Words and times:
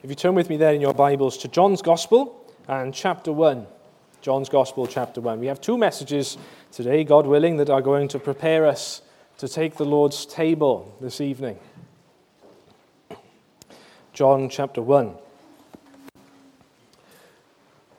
If 0.00 0.10
you 0.10 0.14
turn 0.14 0.36
with 0.36 0.48
me 0.48 0.56
there 0.56 0.72
in 0.72 0.80
your 0.80 0.94
Bibles 0.94 1.36
to 1.38 1.48
John's 1.48 1.82
Gospel 1.82 2.46
and 2.68 2.94
chapter 2.94 3.32
1. 3.32 3.66
John's 4.20 4.48
Gospel, 4.48 4.86
chapter 4.86 5.20
1. 5.20 5.40
We 5.40 5.48
have 5.48 5.60
two 5.60 5.76
messages 5.76 6.38
today, 6.70 7.02
God 7.02 7.26
willing, 7.26 7.56
that 7.56 7.68
are 7.68 7.82
going 7.82 8.06
to 8.08 8.20
prepare 8.20 8.64
us 8.64 9.02
to 9.38 9.48
take 9.48 9.74
the 9.74 9.84
Lord's 9.84 10.24
table 10.24 10.94
this 11.00 11.20
evening. 11.20 11.58
John 14.12 14.48
chapter 14.48 14.80
1. 14.80 15.14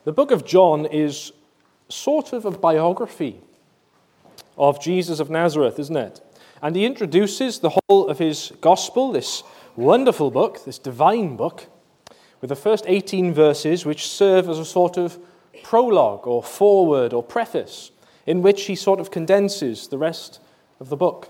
The 0.06 0.14
book 0.14 0.32
of 0.32 0.46
John 0.46 0.86
is 0.86 1.34
sort 1.90 2.32
of 2.32 2.46
a 2.46 2.52
biography 2.52 3.42
of 4.58 4.82
Jesus 4.82 5.20
of 5.20 5.30
Nazareth, 5.30 5.78
isn't 5.78 5.98
it? 5.98 6.22
And 6.62 6.78
he 6.78 6.86
introduces 6.86 7.60
the 7.60 7.78
whole 7.90 8.08
of 8.08 8.20
his 8.20 8.54
gospel, 8.62 9.12
this 9.12 9.44
wonderful 9.76 10.32
book, 10.32 10.64
this 10.64 10.80
divine 10.80 11.36
book 11.36 11.68
with 12.42 12.50
the 12.50 12.56
first 12.56 12.86
18 12.88 13.34
verses, 13.34 13.86
which 13.86 14.08
serve 14.08 14.50
as 14.50 14.60
a 14.60 14.66
sort 14.66 14.98
of 14.98 15.18
prologue 15.64 16.26
or 16.26 16.42
foreword 16.42 17.14
or 17.14 17.22
preface, 17.22 17.92
in 18.26 18.42
which 18.42 18.66
he 18.66 18.76
sort 18.76 19.00
of 19.00 19.12
condenses 19.12 19.88
the 19.88 19.98
rest 19.98 20.40
of 20.80 20.90
the 20.90 20.96
book. 20.96 21.30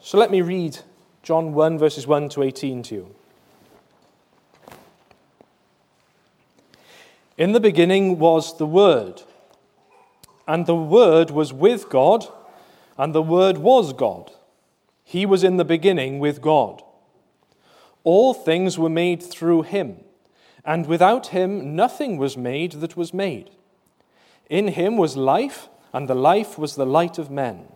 So 0.00 0.18
let 0.18 0.30
me 0.30 0.40
read 0.40 0.78
John 1.22 1.52
1, 1.52 1.78
verses 1.78 2.06
1 2.06 2.28
to 2.30 2.42
18 2.42 2.82
to 2.84 2.94
you. 2.94 3.14
In 7.36 7.52
the 7.52 7.60
beginning 7.60 8.18
was 8.18 8.56
the 8.56 8.66
Word, 8.66 9.22
and 10.46 10.64
the 10.64 10.76
Word 10.76 11.30
was 11.30 11.52
with 11.52 11.90
God, 11.90 12.26
and 12.96 13.14
the 13.14 13.22
Word 13.22 13.58
was 13.58 13.92
God. 13.92 14.30
He 15.04 15.26
was 15.26 15.44
in 15.44 15.56
the 15.56 15.64
beginning 15.64 16.18
with 16.18 16.40
God. 16.40 16.82
All 18.06 18.34
things 18.34 18.78
were 18.78 18.88
made 18.88 19.20
through 19.20 19.62
him, 19.62 19.96
and 20.64 20.86
without 20.86 21.26
him 21.38 21.74
nothing 21.74 22.18
was 22.18 22.36
made 22.36 22.74
that 22.74 22.96
was 22.96 23.12
made. 23.12 23.50
In 24.48 24.68
him 24.68 24.96
was 24.96 25.16
life, 25.16 25.68
and 25.92 26.06
the 26.06 26.14
life 26.14 26.56
was 26.56 26.76
the 26.76 26.86
light 26.86 27.18
of 27.18 27.32
men. 27.32 27.66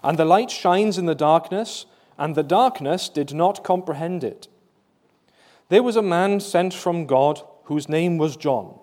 And 0.00 0.16
the 0.16 0.24
light 0.24 0.52
shines 0.52 0.96
in 0.96 1.06
the 1.06 1.14
darkness, 1.16 1.86
and 2.16 2.36
the 2.36 2.44
darkness 2.44 3.08
did 3.08 3.34
not 3.34 3.64
comprehend 3.64 4.22
it. 4.22 4.46
There 5.70 5.82
was 5.82 5.96
a 5.96 6.02
man 6.02 6.38
sent 6.38 6.72
from 6.72 7.06
God 7.06 7.42
whose 7.64 7.88
name 7.88 8.16
was 8.16 8.36
John. 8.36 8.78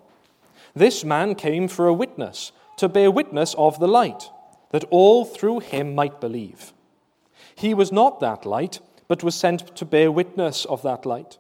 This 0.74 1.06
man 1.06 1.36
came 1.36 1.70
for 1.70 1.88
a 1.88 1.94
witness, 1.94 2.52
to 2.80 2.90
bear 2.90 3.10
witness 3.10 3.56
of 3.58 3.80
the 3.80 3.88
light, 3.88 4.30
that 4.72 4.84
all 4.90 5.24
through 5.24 5.62
him 5.62 5.96
might 5.96 6.20
believe. 6.20 6.74
He 7.56 7.74
was 7.74 7.94
not 7.94 8.20
that 8.20 8.46
light 8.46 8.82
but 9.08 9.24
was 9.24 9.36
sent 9.36 9.76
to 9.76 9.86
bear 9.86 10.12
witness 10.12 10.66
of 10.66 10.82
that 10.82 11.06
light. 11.06 11.38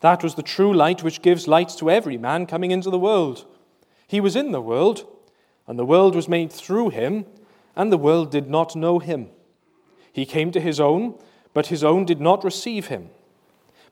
That 0.00 0.22
was 0.22 0.34
the 0.34 0.42
true 0.42 0.72
light 0.72 1.02
which 1.02 1.22
gives 1.22 1.46
light 1.46 1.68
to 1.78 1.90
every 1.90 2.18
man 2.18 2.46
coming 2.46 2.70
into 2.70 2.90
the 2.90 2.98
world. 2.98 3.46
He 4.08 4.20
was 4.20 4.36
in 4.36 4.52
the 4.52 4.60
world, 4.60 5.06
and 5.66 5.78
the 5.78 5.86
world 5.86 6.14
was 6.14 6.28
made 6.28 6.52
through 6.52 6.90
him, 6.90 7.24
and 7.76 7.90
the 7.90 7.98
world 7.98 8.30
did 8.30 8.50
not 8.50 8.76
know 8.76 8.98
him. 8.98 9.28
He 10.12 10.26
came 10.26 10.50
to 10.52 10.60
his 10.60 10.80
own, 10.80 11.18
but 11.54 11.68
his 11.68 11.84
own 11.84 12.04
did 12.04 12.20
not 12.20 12.44
receive 12.44 12.88
him. 12.88 13.10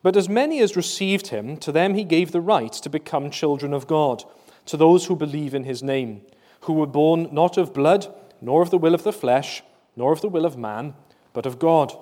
But 0.03 0.16
as 0.16 0.28
many 0.28 0.61
as 0.61 0.77
received 0.77 1.28
him, 1.28 1.56
to 1.58 1.72
them 1.72 1.94
he 1.94 2.05
gave 2.05 2.33
the 2.33 2.41
right 2.41 2.72
to 2.72 2.88
become 2.91 3.31
children 3.31 3.72
of 3.72 3.86
God, 3.86 4.25
to 4.66 4.77
those 4.77 5.06
who 5.06 5.16
believe 5.16 5.55
in 5.55 5.64
his 5.64 5.83
name, 5.83 6.22
who 6.62 6.72
were 6.72 6.86
born 6.86 7.28
not 7.33 7.56
of 7.56 7.75
blood, 7.75 8.12
nor 8.41 8.62
of 8.62 8.70
the 8.70 8.78
will 8.78 8.94
of 8.94 9.03
the 9.03 9.12
flesh, 9.12 9.62
nor 9.97 10.12
of 10.12 10.20
the 10.20 10.28
will 10.28 10.47
of 10.47 10.56
man, 10.56 10.94
but 11.33 11.47
of 11.47 11.58
God. 11.58 11.97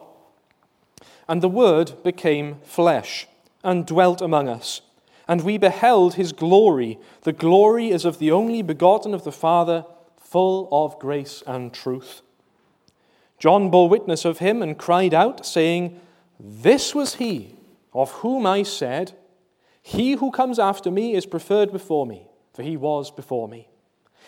And 1.28 1.42
the 1.42 1.48
Word 1.48 2.02
became 2.02 2.60
flesh 2.62 3.26
and 3.62 3.86
dwelt 3.86 4.22
among 4.22 4.48
us. 4.48 4.80
And 5.26 5.42
we 5.42 5.58
beheld 5.58 6.14
his 6.14 6.32
glory. 6.32 6.98
The 7.22 7.34
glory 7.34 7.90
is 7.90 8.06
of 8.06 8.18
the 8.18 8.30
only 8.30 8.62
begotten 8.62 9.12
of 9.12 9.24
the 9.24 9.32
Father, 9.32 9.84
full 10.16 10.68
of 10.72 10.98
grace 10.98 11.42
and 11.46 11.72
truth. 11.72 12.22
John 13.38 13.70
bore 13.70 13.88
witness 13.88 14.24
of 14.24 14.38
him 14.38 14.62
and 14.62 14.78
cried 14.78 15.12
out, 15.12 15.44
saying, 15.44 16.00
This 16.40 16.94
was 16.94 17.16
he 17.16 17.56
of 17.92 18.10
whom 18.12 18.46
I 18.46 18.62
said, 18.62 19.12
He 19.82 20.12
who 20.12 20.30
comes 20.30 20.58
after 20.58 20.90
me 20.90 21.14
is 21.14 21.26
preferred 21.26 21.72
before 21.72 22.06
me, 22.06 22.26
for 22.52 22.62
he 22.62 22.76
was 22.76 23.10
before 23.10 23.48
me. 23.48 23.68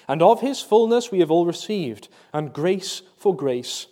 And 0.08 0.22
of 0.22 0.40
his 0.40 0.60
fullness 0.60 1.10
we 1.10 1.20
have 1.20 1.30
all 1.30 1.46
received, 1.46 2.08
and 2.32 2.52
grace 2.52 3.02
for 3.16 3.34
grace. 3.34 3.86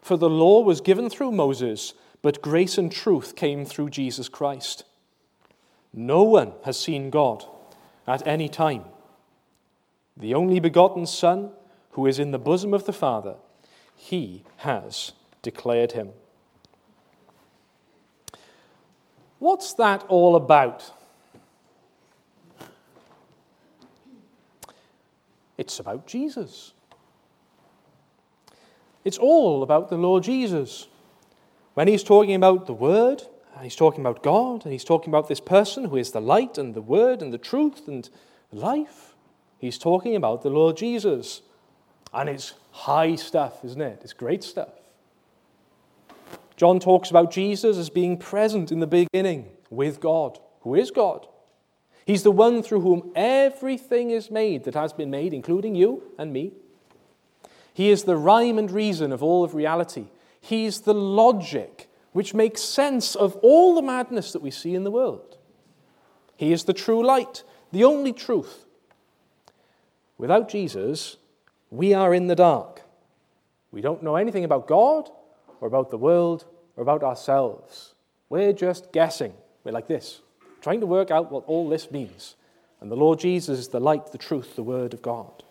For 0.00 0.16
the 0.16 0.30
law 0.30 0.60
was 0.60 0.80
given 0.80 1.10
through 1.10 1.32
Moses 1.32 1.94
but 2.22 2.42
grace 2.42 2.78
and 2.78 2.90
truth 2.90 3.36
came 3.36 3.64
through 3.64 3.90
Jesus 3.90 4.28
Christ. 4.28 4.84
No 5.92 6.22
one 6.22 6.52
has 6.64 6.78
seen 6.78 7.10
God 7.10 7.44
at 8.06 8.26
any 8.26 8.48
time. 8.48 8.84
The 10.16 10.34
only 10.34 10.60
begotten 10.60 11.06
Son, 11.06 11.50
who 11.90 12.06
is 12.06 12.18
in 12.18 12.30
the 12.30 12.38
bosom 12.38 12.74
of 12.74 12.84
the 12.84 12.92
Father, 12.92 13.36
he 13.94 14.44
has 14.58 15.12
declared 15.42 15.92
him. 15.92 16.10
What's 19.38 19.74
that 19.74 20.04
all 20.08 20.36
about? 20.36 20.92
It's 25.58 25.78
about 25.78 26.06
Jesus. 26.06 26.72
It's 29.04 29.18
all 29.18 29.62
about 29.62 29.88
the 29.88 29.96
Lord 29.96 30.22
Jesus. 30.22 30.88
When 31.76 31.88
he's 31.88 32.02
talking 32.02 32.34
about 32.34 32.64
the 32.64 32.72
Word, 32.72 33.22
and 33.54 33.62
he's 33.62 33.76
talking 33.76 34.00
about 34.00 34.22
God, 34.22 34.64
and 34.64 34.72
he's 34.72 34.82
talking 34.82 35.10
about 35.10 35.28
this 35.28 35.40
person 35.40 35.84
who 35.84 35.96
is 35.98 36.10
the 36.10 36.22
light 36.22 36.56
and 36.56 36.72
the 36.72 36.80
Word 36.80 37.20
and 37.20 37.34
the 37.34 37.38
truth 37.38 37.86
and 37.86 38.08
life, 38.50 39.14
he's 39.58 39.76
talking 39.76 40.16
about 40.16 40.40
the 40.40 40.48
Lord 40.48 40.78
Jesus. 40.78 41.42
And 42.14 42.30
it's 42.30 42.54
high 42.70 43.14
stuff, 43.16 43.62
isn't 43.62 43.82
it? 43.82 44.00
It's 44.02 44.14
great 44.14 44.42
stuff. 44.42 44.70
John 46.56 46.80
talks 46.80 47.10
about 47.10 47.30
Jesus 47.30 47.76
as 47.76 47.90
being 47.90 48.16
present 48.16 48.72
in 48.72 48.80
the 48.80 48.86
beginning 48.86 49.44
with 49.68 50.00
God, 50.00 50.38
who 50.62 50.74
is 50.74 50.90
God. 50.90 51.26
He's 52.06 52.22
the 52.22 52.30
one 52.30 52.62
through 52.62 52.80
whom 52.80 53.12
everything 53.14 54.12
is 54.12 54.30
made 54.30 54.64
that 54.64 54.74
has 54.74 54.94
been 54.94 55.10
made, 55.10 55.34
including 55.34 55.74
you 55.74 56.04
and 56.16 56.32
me. 56.32 56.54
He 57.74 57.90
is 57.90 58.04
the 58.04 58.16
rhyme 58.16 58.56
and 58.56 58.70
reason 58.70 59.12
of 59.12 59.22
all 59.22 59.44
of 59.44 59.54
reality. 59.54 60.06
He's 60.46 60.82
the 60.82 60.94
logic 60.94 61.88
which 62.12 62.32
makes 62.32 62.60
sense 62.60 63.16
of 63.16 63.34
all 63.42 63.74
the 63.74 63.82
madness 63.82 64.32
that 64.32 64.42
we 64.42 64.52
see 64.52 64.76
in 64.76 64.84
the 64.84 64.92
world. 64.92 65.36
He 66.36 66.52
is 66.52 66.62
the 66.62 66.72
true 66.72 67.04
light, 67.04 67.42
the 67.72 67.82
only 67.82 68.12
truth. 68.12 68.64
Without 70.18 70.48
Jesus, 70.48 71.16
we 71.72 71.92
are 71.92 72.14
in 72.14 72.28
the 72.28 72.36
dark. 72.36 72.82
We 73.72 73.80
don't 73.80 74.04
know 74.04 74.14
anything 74.14 74.44
about 74.44 74.68
God 74.68 75.10
or 75.60 75.66
about 75.66 75.90
the 75.90 75.98
world 75.98 76.44
or 76.76 76.82
about 76.82 77.02
ourselves. 77.02 77.94
We're 78.28 78.52
just 78.52 78.92
guessing. 78.92 79.34
We're 79.64 79.72
like 79.72 79.88
this, 79.88 80.20
trying 80.60 80.78
to 80.78 80.86
work 80.86 81.10
out 81.10 81.32
what 81.32 81.44
all 81.46 81.68
this 81.68 81.90
means. 81.90 82.36
And 82.80 82.88
the 82.88 82.96
Lord 82.96 83.18
Jesus 83.18 83.58
is 83.58 83.68
the 83.68 83.80
light, 83.80 84.12
the 84.12 84.18
truth, 84.18 84.54
the 84.54 84.62
Word 84.62 84.94
of 84.94 85.02
God. 85.02 85.42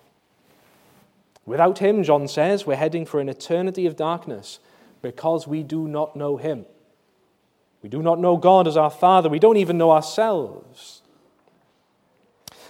Without 1.45 1.79
Him, 1.79 2.01
John 2.01 2.29
says, 2.29 2.66
we're 2.66 2.77
heading 2.77 3.06
for 3.06 3.19
an 3.19 3.27
eternity 3.27 3.85
of 3.85 3.97
darkness 3.97 4.59
because 5.06 5.48
we 5.48 5.62
do 5.62 5.88
not 5.88 6.16
know 6.16 6.36
Him. 6.36 6.66
We 7.84 7.90
do 7.90 8.02
not 8.02 8.18
know 8.18 8.38
God 8.38 8.68
as 8.68 8.76
our 8.76 8.90
Father. 8.90 9.30
We 9.30 9.38
don't 9.38 9.58
even 9.58 9.78
know 9.78 9.92
ourselves. 9.92 11.04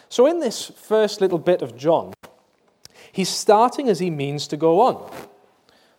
So, 0.10 0.28
in 0.28 0.42
this 0.42 0.66
first 0.66 1.22
little 1.22 1.40
bit 1.40 1.62
of 1.62 1.78
John, 1.78 2.14
he's 3.10 3.30
starting 3.30 3.88
as 3.88 4.00
he 4.00 4.10
means 4.10 4.48
to 4.50 4.58
go 4.58 4.82
on, 4.82 5.10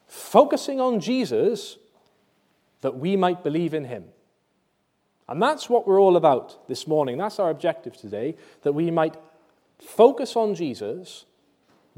focusing 0.06 0.78
on 0.78 1.00
Jesus 1.00 1.78
that 2.82 2.98
we 2.98 3.16
might 3.16 3.42
believe 3.42 3.72
in 3.72 3.86
Him. 3.86 4.04
And 5.30 5.40
that's 5.40 5.70
what 5.70 5.88
we're 5.88 6.02
all 6.02 6.18
about 6.18 6.68
this 6.68 6.86
morning. 6.86 7.16
That's 7.16 7.38
our 7.38 7.48
objective 7.48 7.96
today, 7.96 8.36
that 8.60 8.72
we 8.72 8.90
might 8.90 9.16
focus 9.80 10.36
on 10.36 10.54
Jesus, 10.54 11.24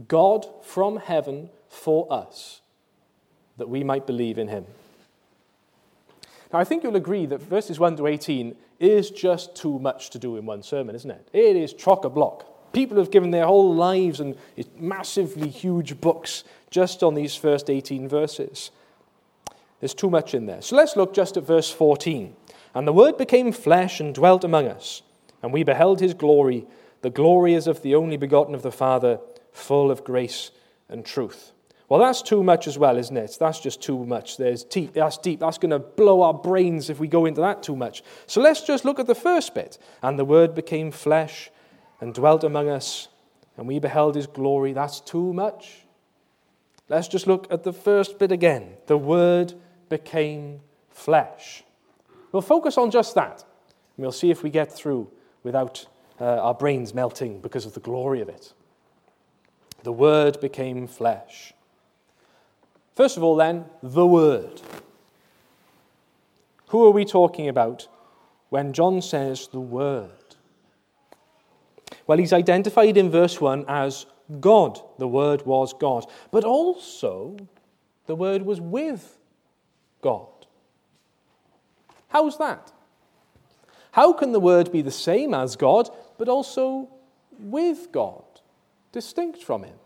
God 0.07 0.47
from 0.63 0.99
heaven 0.99 1.51
for 1.69 2.07
us 2.13 2.61
that 3.59 3.69
we 3.69 3.85
might 3.85 4.07
believe 4.07 4.39
in 4.39 4.49
him. 4.49 4.65
Now, 6.53 6.59
I 6.59 6.65
think 6.65 6.83
you'll 6.83 6.97
agree 6.97 7.27
that 7.27 7.43
verses 7.43 7.79
1 7.79 7.97
to 7.99 8.07
18 8.07 8.57
is 8.81 9.11
just 9.11 9.55
too 9.55 9.79
much 9.79 10.11
to 10.11 10.19
do 10.19 10.37
in 10.37 10.47
one 10.47 10.63
sermon, 10.63 10.95
isn't 10.95 11.11
it? 11.11 11.29
It 11.33 11.57
is 11.57 11.75
chock 11.75 12.05
a 12.05 12.09
block. 12.09 12.73
People 12.73 12.99
have 12.99 13.11
given 13.11 13.31
their 13.31 13.47
whole 13.47 13.75
lives 13.75 14.21
and 14.21 14.37
massively 14.79 15.49
huge 15.49 16.01
books 16.01 16.45
just 16.71 17.03
on 17.03 17.15
these 17.15 17.35
first 17.35 17.69
18 17.69 18.09
verses. 18.09 18.71
There's 19.81 19.95
too 19.95 20.11
much 20.11 20.35
in 20.35 20.47
there. 20.47 20.63
So 20.63 20.77
let's 20.77 20.97
look 20.97 21.15
just 21.15 21.37
at 21.37 21.45
verse 21.45 21.71
14. 21.71 22.35
And 22.75 22.87
the 22.87 22.93
Word 22.93 23.17
became 23.17 23.53
flesh 23.53 24.01
and 24.01 24.15
dwelt 24.15 24.45
among 24.45 24.69
us, 24.69 25.03
and 25.43 25.53
we 25.53 25.63
beheld 25.63 26.01
his 26.01 26.15
glory. 26.15 26.67
The 27.03 27.11
glory 27.11 27.55
is 27.55 27.67
of 27.67 27.83
the 27.83 27.95
only 27.95 28.17
begotten 28.17 28.55
of 28.55 28.63
the 28.63 28.73
Father, 28.73 29.19
full 29.53 29.91
of 29.91 30.05
grace 30.05 30.51
and 30.89 31.05
truth. 31.05 31.53
Well, 31.89 32.01
that's 32.01 32.21
too 32.21 32.43
much 32.43 32.67
as 32.67 32.77
well, 32.79 32.99
isn't 32.99 33.17
it? 33.17 33.37
That's 33.41 33.61
just 33.61 33.81
too 33.81 34.05
much. 34.05 34.37
There's 34.37 34.63
deep, 34.63 34.93
that's 34.93 35.17
deep. 35.17 35.41
That's 35.41 35.57
going 35.57 35.71
to 35.71 35.79
blow 35.79 36.21
our 36.21 36.35
brains 36.35 36.91
if 36.91 37.01
we 37.01 37.09
go 37.09 37.25
into 37.25 37.41
that 37.41 37.63
too 37.63 37.77
much. 37.77 38.03
So 38.27 38.43
let's 38.43 38.61
just 38.61 38.85
look 38.85 38.99
at 38.99 39.07
the 39.07 39.15
first 39.15 39.55
bit. 39.55 39.79
And 40.03 40.19
the 40.19 40.25
Word 40.25 40.55
became 40.55 40.91
flesh 40.91 41.51
and 42.01 42.13
dwelt 42.13 42.45
among 42.45 42.69
us, 42.69 43.09
and 43.57 43.67
we 43.67 43.79
beheld 43.79 44.17
his 44.17 44.27
glory. 44.27 44.75
That's 44.75 45.01
too 45.01 45.33
much. 45.33 45.87
Let's 46.91 47.09
just 47.09 47.27
look 47.27 47.51
at 47.51 47.65
the 47.65 47.73
first 47.73 48.19
bit 48.19 48.33
again. 48.33 48.75
The 48.87 48.99
Word 48.99 49.55
became 49.89 50.61
flesh. 50.91 51.65
We'll 52.33 52.43
focus 52.43 52.77
on 52.77 52.91
just 52.91 53.15
that, 53.15 53.45
and 53.97 54.05
we'll 54.05 54.13
see 54.13 54.31
if 54.31 54.43
we 54.43 54.51
get 54.51 54.71
through 54.71 55.11
without 55.43 55.87
uh, 56.21 56.25
our 56.25 56.55
brains 56.55 56.93
melting 56.93 57.41
because 57.41 57.65
of 57.65 57.73
the 57.73 57.81
glory 57.81 58.21
of 58.21 58.29
it. 58.29 58.53
The 59.85 59.93
Word 59.93 60.39
became 60.41 60.87
flesh. 60.87 61.55
First 62.99 63.17
of 63.17 63.23
all, 63.23 63.37
then, 63.37 63.65
the 63.81 64.05
Word. 64.05 64.61
Who 66.71 66.85
are 66.85 66.91
we 66.91 67.05
talking 67.05 67.49
about 67.49 67.87
when 68.49 68.73
John 68.73 69.03
says 69.03 69.47
the 69.47 69.61
Word? 69.61 70.35
Well, 72.09 72.19
he's 72.19 72.33
identified 72.33 72.97
in 72.97 73.09
verse 73.09 73.41
1 73.41 73.67
as 73.69 74.07
God. 74.41 74.81
The 74.99 75.07
Word 75.07 75.47
was 75.47 75.73
God. 75.75 76.07
But 76.33 76.43
also, 76.43 77.37
the 78.07 78.17
Word 78.17 78.43
was 78.43 78.61
with 78.61 79.17
God. 80.03 80.47
How's 82.09 82.37
that? 82.39 82.73
How 83.93 84.13
can 84.13 84.33
the 84.33 84.41
Word 84.41 84.73
be 84.73 84.83
the 84.83 84.91
same 84.91 85.35
as 85.35 85.55
God, 85.55 85.89
but 86.19 86.29
also 86.29 86.89
with 87.39 87.93
God, 87.93 88.25
distinct 88.91 89.45
from 89.45 89.63
Him? 89.63 89.79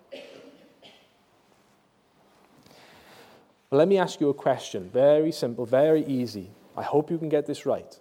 Well, 3.73 3.79
let 3.79 3.89
me 3.89 3.97
ask 3.97 4.21
you 4.21 4.29
a 4.29 4.35
question. 4.35 4.91
Very 4.91 5.33
simple, 5.33 5.65
very 5.65 6.05
easy. 6.05 6.51
I 6.77 6.83
hope 6.83 7.11
you 7.11 7.17
can 7.17 7.31
get 7.31 7.47
this 7.47 7.65
right. 7.65 7.99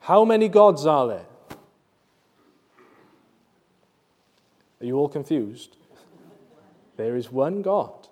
How 0.00 0.24
many 0.24 0.48
gods 0.48 0.86
are 0.86 1.06
there? 1.06 1.26
Are 4.80 4.86
you 4.86 4.96
all 4.96 5.10
confused? 5.10 5.76
There 6.96 7.14
is 7.14 7.30
one 7.30 7.60
God. 7.60 8.08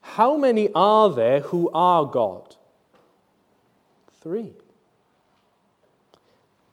How 0.00 0.36
many 0.36 0.68
are 0.76 1.10
there 1.10 1.40
who 1.40 1.68
are 1.74 2.04
God? 2.04 2.54
Three. 4.22 4.52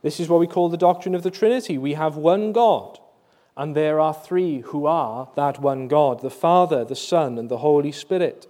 This 0.04 0.20
is 0.20 0.30
what 0.30 0.40
we 0.40 0.46
call 0.46 0.70
the 0.70 0.78
doctrine 0.78 1.16
of 1.16 1.24
the 1.24 1.32
Trinity. 1.32 1.80
We 1.80 1.94
have 1.94 2.16
one 2.18 2.52
God. 2.52 2.99
And 3.60 3.76
there 3.76 4.00
are 4.00 4.14
three 4.14 4.60
who 4.60 4.86
are 4.86 5.28
that 5.36 5.60
one 5.60 5.90
God 5.90 6.22
the 6.22 6.30
Father, 6.30 6.86
the 6.86 6.96
Son, 6.96 7.38
and 7.38 7.50
the 7.50 7.58
Holy 7.58 7.92
Spirit. 7.92 8.48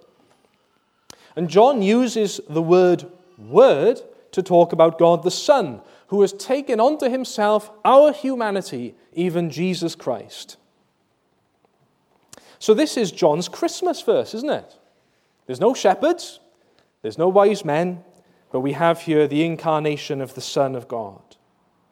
And 1.36 1.50
John 1.50 1.82
uses 1.82 2.40
the 2.48 2.62
word 2.62 3.08
word 3.36 4.02
to 4.34 4.44
talk 4.44 4.72
about 4.72 5.00
God 5.00 5.24
the 5.24 5.32
Son, 5.32 5.82
who 6.10 6.22
has 6.22 6.32
taken 6.32 6.80
unto 6.80 7.10
himself 7.10 7.72
our 7.84 8.14
humanity, 8.14 8.94
even 9.14 9.50
Jesus 9.50 9.96
Christ. 9.96 10.58
So, 12.60 12.76
this 12.76 12.96
is 12.96 13.12
John's 13.12 13.50
Christmas 13.50 14.04
verse, 14.04 14.36
isn't 14.36 14.52
it? 14.52 14.78
There's 15.48 15.60
no 15.60 15.74
shepherds, 15.74 16.40
there's 17.02 17.18
no 17.18 17.30
wise 17.30 17.66
men, 17.66 18.04
but 18.52 18.60
we 18.60 18.74
have 18.74 19.02
here 19.02 19.28
the 19.28 19.44
incarnation 19.44 20.22
of 20.22 20.36
the 20.36 20.42
Son 20.42 20.76
of 20.76 20.88
God. 20.88 21.30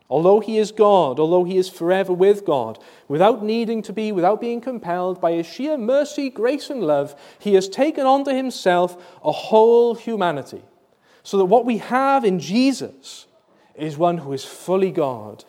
Although 0.09 0.39
he 0.39 0.57
is 0.57 0.71
God, 0.71 1.19
although 1.19 1.43
he 1.43 1.57
is 1.57 1.67
forever 1.67 2.13
with 2.13 2.45
God, 2.45 2.79
without 3.09 3.43
needing 3.43 3.81
to 3.83 3.93
be, 3.93 4.13
without 4.13 4.39
being 4.39 4.61
compelled 4.61 5.19
by 5.19 5.33
his 5.33 5.45
sheer 5.45 5.77
mercy, 5.77 6.29
grace, 6.29 6.69
and 6.69 6.81
love, 6.81 7.13
he 7.39 7.55
has 7.55 7.67
taken 7.67 8.05
unto 8.05 8.31
himself 8.33 8.95
a 9.23 9.31
whole 9.31 9.95
humanity. 9.95 10.63
So 11.23 11.37
that 11.37 11.45
what 11.45 11.65
we 11.65 11.79
have 11.79 12.23
in 12.23 12.39
Jesus 12.39 13.27
is 13.75 13.97
one 13.97 14.19
who 14.19 14.31
is 14.31 14.45
fully 14.45 14.91
God 14.91 15.43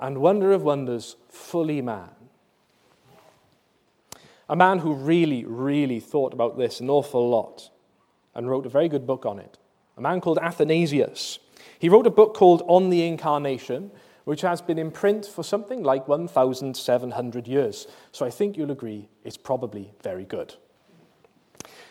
and, 0.00 0.18
wonder 0.18 0.52
of 0.52 0.64
wonders, 0.64 1.14
fully 1.28 1.80
man. 1.80 2.10
A 4.48 4.56
man 4.56 4.80
who 4.80 4.94
really, 4.94 5.44
really 5.44 6.00
thought 6.00 6.34
about 6.34 6.58
this 6.58 6.80
an 6.80 6.90
awful 6.90 7.30
lot 7.30 7.70
and 8.34 8.50
wrote 8.50 8.66
a 8.66 8.68
very 8.68 8.88
good 8.88 9.06
book 9.06 9.24
on 9.24 9.38
it. 9.38 9.58
A 9.96 10.00
man 10.00 10.20
called 10.20 10.38
Athanasius. 10.42 11.38
He 11.82 11.88
wrote 11.88 12.06
a 12.06 12.10
book 12.10 12.34
called 12.34 12.62
On 12.68 12.90
the 12.90 13.04
Incarnation, 13.04 13.90
which 14.22 14.42
has 14.42 14.62
been 14.62 14.78
in 14.78 14.92
print 14.92 15.26
for 15.26 15.42
something 15.42 15.82
like 15.82 16.06
1,700 16.06 17.48
years. 17.48 17.88
So 18.12 18.24
I 18.24 18.30
think 18.30 18.56
you'll 18.56 18.70
agree 18.70 19.08
it's 19.24 19.36
probably 19.36 19.92
very 20.00 20.24
good. 20.24 20.54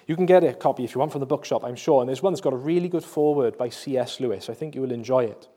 You 0.07 0.15
can 0.15 0.25
get 0.25 0.45
a 0.45 0.53
copy 0.53 0.85
if 0.85 0.95
you 0.95 0.99
want 0.99 1.11
from 1.11 1.19
the 1.19 1.25
bookshop, 1.25 1.65
I'm 1.65 1.75
sure. 1.75 1.99
And 1.99 2.07
there's 2.07 2.23
one 2.23 2.31
that's 2.31 2.39
got 2.39 2.53
a 2.53 2.55
really 2.55 2.87
good 2.87 3.03
foreword 3.03 3.57
by 3.57 3.67
C.S. 3.67 4.21
Lewis. 4.21 4.49
I 4.49 4.53
think 4.53 4.75
you 4.75 4.81
will 4.81 4.93
enjoy 4.93 5.25
it. 5.25 5.49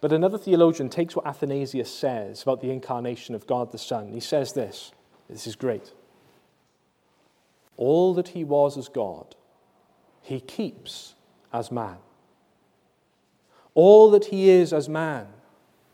But 0.00 0.14
another 0.14 0.38
theologian 0.38 0.88
takes 0.88 1.14
what 1.14 1.26
Athanasius 1.26 1.94
says 1.94 2.42
about 2.42 2.62
the 2.62 2.70
incarnation 2.70 3.34
of 3.34 3.46
God 3.46 3.72
the 3.72 3.78
Son. 3.78 4.08
He 4.08 4.20
says 4.20 4.54
this 4.54 4.92
this 5.28 5.46
is 5.46 5.54
great. 5.54 5.92
All 7.76 8.14
that 8.14 8.28
he 8.28 8.42
was 8.42 8.78
as 8.78 8.88
God, 8.88 9.36
he 10.22 10.40
keeps 10.40 11.14
as 11.52 11.70
man. 11.70 11.98
All 13.82 14.10
that 14.10 14.26
he 14.26 14.50
is 14.50 14.74
as 14.74 14.90
man, 14.90 15.26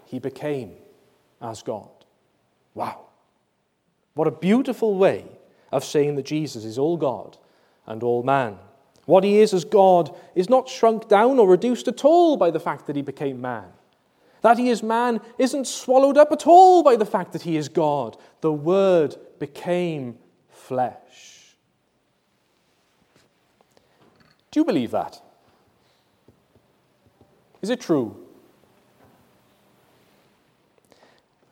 he 0.06 0.19
became 0.19 0.73
as 1.41 1.62
God. 1.62 1.88
Wow. 2.75 3.06
What 4.15 4.27
a 4.27 4.33
beautiful 4.33 4.97
way 4.97 5.25
of 5.71 5.85
saying 5.85 6.17
that 6.17 6.27
Jesus 6.27 6.65
is 6.65 6.79
all 6.79 6.97
God 6.97 7.38
and 7.87 8.03
all 8.03 8.25
man. 8.25 8.59
What 9.05 9.23
he 9.23 9.38
is 9.38 9.55
as 9.55 9.65
God 9.65 10.12
is 10.35 10.50
not 10.50 10.69
shrunk 10.69 11.06
down 11.06 11.38
or 11.38 11.47
reduced 11.47 11.87
at 11.87 12.05
all 12.05 12.37
by 12.37 12.50
the 12.50 12.59
fact 12.59 12.88
that 12.88 12.97
he 12.97 13.03
became 13.03 13.41
man. 13.41 13.69
That 14.41 14.59
he 14.59 14.69
is 14.69 14.83
man 14.83 15.21
isn't 15.38 15.69
swallowed 15.69 16.19
up 16.19 16.33
at 16.33 16.44
all 16.44 16.83
by 16.83 16.97
the 16.97 17.06
fact 17.06 17.35
that 17.35 17.43
he 17.43 17.56
is 17.56 17.69
God. 17.69 18.17
The 18.41 18.53
Word 18.53 19.15
became 19.38 20.19
flesh. 20.50 21.55
Do 24.50 24.59
you 24.59 24.65
believe 24.65 24.91
that? 24.91 25.23
Is 27.66 27.70
it 27.70 27.80
true? 27.80 28.14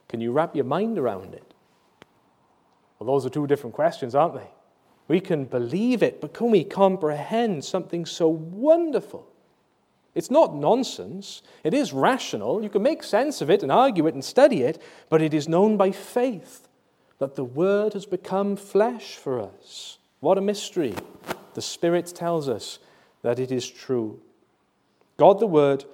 Can 0.08 0.20
you 0.20 0.31
wrap 0.31 0.55
your 0.55 0.64
mind 0.64 0.96
around 0.96 1.34
it? 1.34 1.55
Well, 2.96 3.08
those 3.08 3.26
are 3.26 3.31
two 3.31 3.49
different 3.49 3.75
questions, 3.75 4.14
aren't 4.14 4.37
they? 4.37 4.46
We 5.08 5.19
can 5.19 5.44
believe 5.44 6.05
it, 6.05 6.20
but 6.20 6.32
can 6.32 6.52
we 6.52 6.62
comprehend 6.62 7.64
something 7.64 8.06
so 8.06 8.28
wonderful? 8.28 9.26
It's 10.14 10.31
not 10.31 10.55
nonsense. 10.55 11.43
It 11.64 11.75
is 11.75 11.93
rational. 11.93 12.62
You 12.62 12.69
can 12.69 12.84
make 12.84 13.02
sense 13.02 13.40
of 13.40 13.50
it 13.50 13.64
and 13.64 13.73
argue 13.73 14.06
it 14.06 14.14
and 14.14 14.25
study 14.25 14.62
it, 14.62 14.80
but 15.09 15.21
it 15.21 15.35
is 15.35 15.49
known 15.49 15.76
by 15.76 15.90
faith 15.90 16.68
that 17.18 17.35
the 17.35 17.42
Word 17.42 17.94
has 17.94 18.06
become 18.06 18.54
flesh 18.54 19.16
for 19.16 19.40
us. 19.40 19.99
What 20.21 20.38
a 20.38 20.40
mystery. 20.40 20.94
The 21.54 21.61
Spirit 21.62 22.06
tells 22.14 22.49
us 22.49 22.78
that 23.23 23.40
it 23.40 23.50
is 23.50 23.68
true. 23.68 24.21
God 25.16 25.40
the 25.40 25.49
Word, 25.49 25.85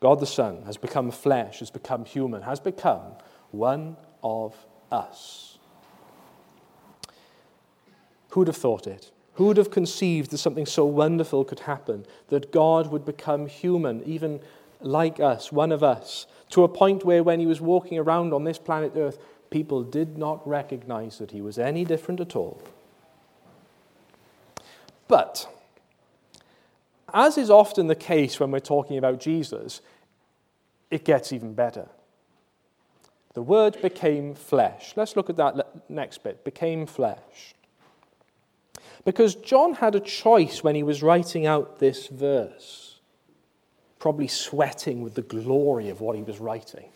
God 0.00 0.20
the 0.20 0.26
Son, 0.26 0.62
has 0.66 0.76
become 0.76 1.10
flesh, 1.10 1.60
has 1.60 1.70
become 1.70 2.04
human, 2.04 2.42
has 2.42 2.60
become 2.60 3.12
one 3.50 3.96
of 4.22 4.54
us. 4.92 5.58
Who 8.30 8.40
would 8.40 8.48
have 8.48 8.56
thought 8.56 8.86
it? 8.86 9.10
Who 9.34 9.46
would 9.46 9.56
have 9.56 9.70
conceived 9.70 10.30
that 10.30 10.38
something 10.38 10.66
so 10.66 10.84
wonderful 10.84 11.44
could 11.44 11.60
happen, 11.60 12.06
that 12.28 12.52
God 12.52 12.90
would 12.90 13.04
become 13.04 13.46
human, 13.46 14.02
even 14.04 14.40
like 14.80 15.20
us, 15.20 15.50
one 15.50 15.72
of 15.72 15.82
us, 15.82 16.26
to 16.50 16.62
a 16.62 16.68
point 16.68 17.04
where 17.04 17.22
when 17.22 17.40
he 17.40 17.46
was 17.46 17.60
walking 17.60 17.98
around 17.98 18.32
on 18.32 18.44
this 18.44 18.58
planet 18.58 18.92
Earth, 18.96 19.18
people 19.50 19.82
did 19.82 20.18
not 20.18 20.46
recognize 20.46 21.18
that 21.18 21.30
he 21.30 21.40
was 21.40 21.58
any 21.58 21.84
different 21.84 22.20
at 22.20 22.36
all. 22.36 22.60
But 25.08 25.48
as 27.14 27.38
is 27.38 27.48
often 27.48 27.86
the 27.86 27.94
case 27.94 28.40
when 28.40 28.50
we're 28.50 28.58
talking 28.58 28.98
about 28.98 29.20
Jesus, 29.20 29.80
it 30.90 31.04
gets 31.04 31.32
even 31.32 31.54
better. 31.54 31.88
The 33.34 33.42
Word 33.42 33.80
became 33.80 34.34
flesh. 34.34 34.92
Let's 34.96 35.16
look 35.16 35.30
at 35.30 35.36
that 35.36 35.88
next 35.88 36.22
bit 36.24 36.44
became 36.44 36.86
flesh. 36.86 37.54
Because 39.04 39.36
John 39.36 39.74
had 39.74 39.94
a 39.94 40.00
choice 40.00 40.64
when 40.64 40.74
he 40.74 40.82
was 40.82 41.02
writing 41.02 41.46
out 41.46 41.78
this 41.78 42.08
verse, 42.08 42.98
probably 43.98 44.28
sweating 44.28 45.02
with 45.02 45.14
the 45.14 45.22
glory 45.22 45.90
of 45.90 46.00
what 46.00 46.16
he 46.16 46.22
was 46.22 46.40
writing. 46.40 46.88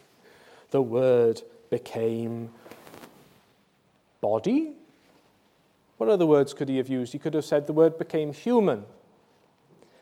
The 0.71 0.83
Word 0.83 1.43
became 1.71 2.51
body. 4.21 4.73
What 5.99 6.09
other 6.09 6.27
words 6.27 6.55
could 6.55 6.69
he 6.69 6.79
have 6.79 6.89
used? 6.89 7.13
He 7.13 7.19
could 7.19 7.35
have 7.35 7.45
said 7.45 7.67
the 7.67 7.73
Word 7.73 7.99
became 7.99 8.33
human 8.33 8.85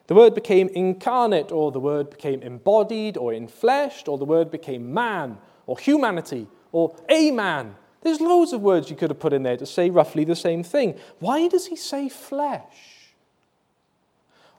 the 0.06 0.14
word 0.14 0.34
became 0.34 0.68
incarnate, 0.68 1.50
or 1.50 1.72
the 1.72 1.80
word 1.80 2.10
became 2.10 2.42
embodied, 2.42 3.16
or 3.16 3.32
infleshed, 3.32 4.08
or 4.08 4.18
the 4.18 4.24
word 4.24 4.50
became 4.50 4.92
man, 4.92 5.38
or 5.66 5.78
humanity, 5.78 6.46
or 6.72 6.94
a 7.08 7.30
man. 7.30 7.74
There's 8.02 8.20
loads 8.20 8.52
of 8.52 8.60
words 8.60 8.88
you 8.88 8.96
could 8.96 9.10
have 9.10 9.18
put 9.18 9.32
in 9.32 9.42
there 9.42 9.56
to 9.56 9.66
say 9.66 9.90
roughly 9.90 10.24
the 10.24 10.36
same 10.36 10.62
thing. 10.62 10.94
Why 11.18 11.48
does 11.48 11.66
he 11.66 11.76
say 11.76 12.08
flesh? 12.08 13.14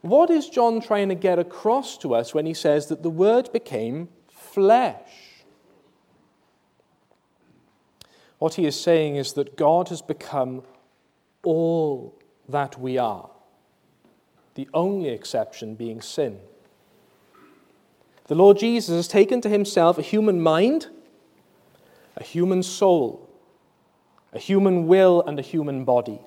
What 0.02 0.30
is 0.30 0.48
John 0.48 0.80
trying 0.80 1.08
to 1.08 1.14
get 1.14 1.38
across 1.38 1.96
to 1.98 2.14
us 2.14 2.34
when 2.34 2.46
he 2.46 2.54
says 2.54 2.86
that 2.86 3.02
the 3.02 3.10
word 3.10 3.52
became 3.52 4.08
flesh? 4.28 5.10
What 8.38 8.54
he 8.54 8.66
is 8.66 8.78
saying 8.78 9.16
is 9.16 9.32
that 9.32 9.56
God 9.56 9.88
has 9.88 10.02
become 10.02 10.62
all 11.42 12.16
that 12.48 12.78
we 12.78 12.98
are, 12.98 13.30
the 14.58 14.68
only 14.74 15.10
exception 15.10 15.76
being 15.76 16.00
sin. 16.00 16.36
The 18.26 18.34
Lord 18.34 18.58
Jesus 18.58 18.96
has 18.96 19.06
taken 19.06 19.40
to 19.42 19.48
himself 19.48 19.98
a 19.98 20.02
human 20.02 20.40
mind, 20.42 20.88
a 22.16 22.24
human 22.24 22.64
soul, 22.64 23.30
a 24.32 24.40
human 24.40 24.88
will, 24.88 25.22
and 25.24 25.38
a 25.38 25.42
human 25.42 25.84
body, 25.84 26.20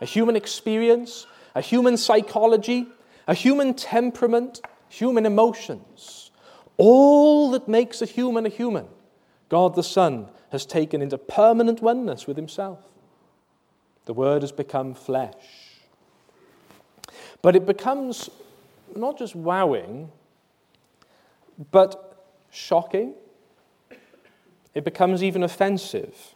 a 0.00 0.04
human 0.04 0.34
experience, 0.34 1.28
a 1.54 1.60
human 1.60 1.96
psychology, 1.96 2.88
a 3.28 3.34
human 3.34 3.72
temperament, 3.72 4.60
human 4.88 5.24
emotions. 5.24 6.32
All 6.78 7.52
that 7.52 7.68
makes 7.68 8.02
a 8.02 8.06
human 8.06 8.46
a 8.46 8.48
human, 8.48 8.88
God 9.48 9.76
the 9.76 9.84
Son 9.84 10.26
has 10.50 10.66
taken 10.66 11.02
into 11.02 11.18
permanent 11.18 11.80
oneness 11.80 12.26
with 12.26 12.36
himself. 12.36 12.80
The 14.06 14.14
Word 14.14 14.42
has 14.42 14.50
become 14.50 14.92
flesh. 14.92 15.65
But 17.46 17.54
it 17.54 17.64
becomes 17.64 18.28
not 18.96 19.16
just 19.16 19.36
wowing, 19.36 20.10
but 21.70 22.26
shocking. 22.50 23.14
It 24.74 24.82
becomes 24.82 25.22
even 25.22 25.44
offensive 25.44 26.34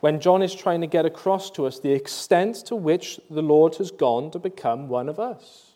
when 0.00 0.18
John 0.18 0.40
is 0.40 0.54
trying 0.54 0.80
to 0.80 0.86
get 0.86 1.04
across 1.04 1.50
to 1.50 1.66
us 1.66 1.78
the 1.78 1.92
extent 1.92 2.64
to 2.68 2.74
which 2.74 3.20
the 3.28 3.42
Lord 3.42 3.74
has 3.74 3.90
gone 3.90 4.30
to 4.30 4.38
become 4.38 4.88
one 4.88 5.10
of 5.10 5.20
us. 5.20 5.72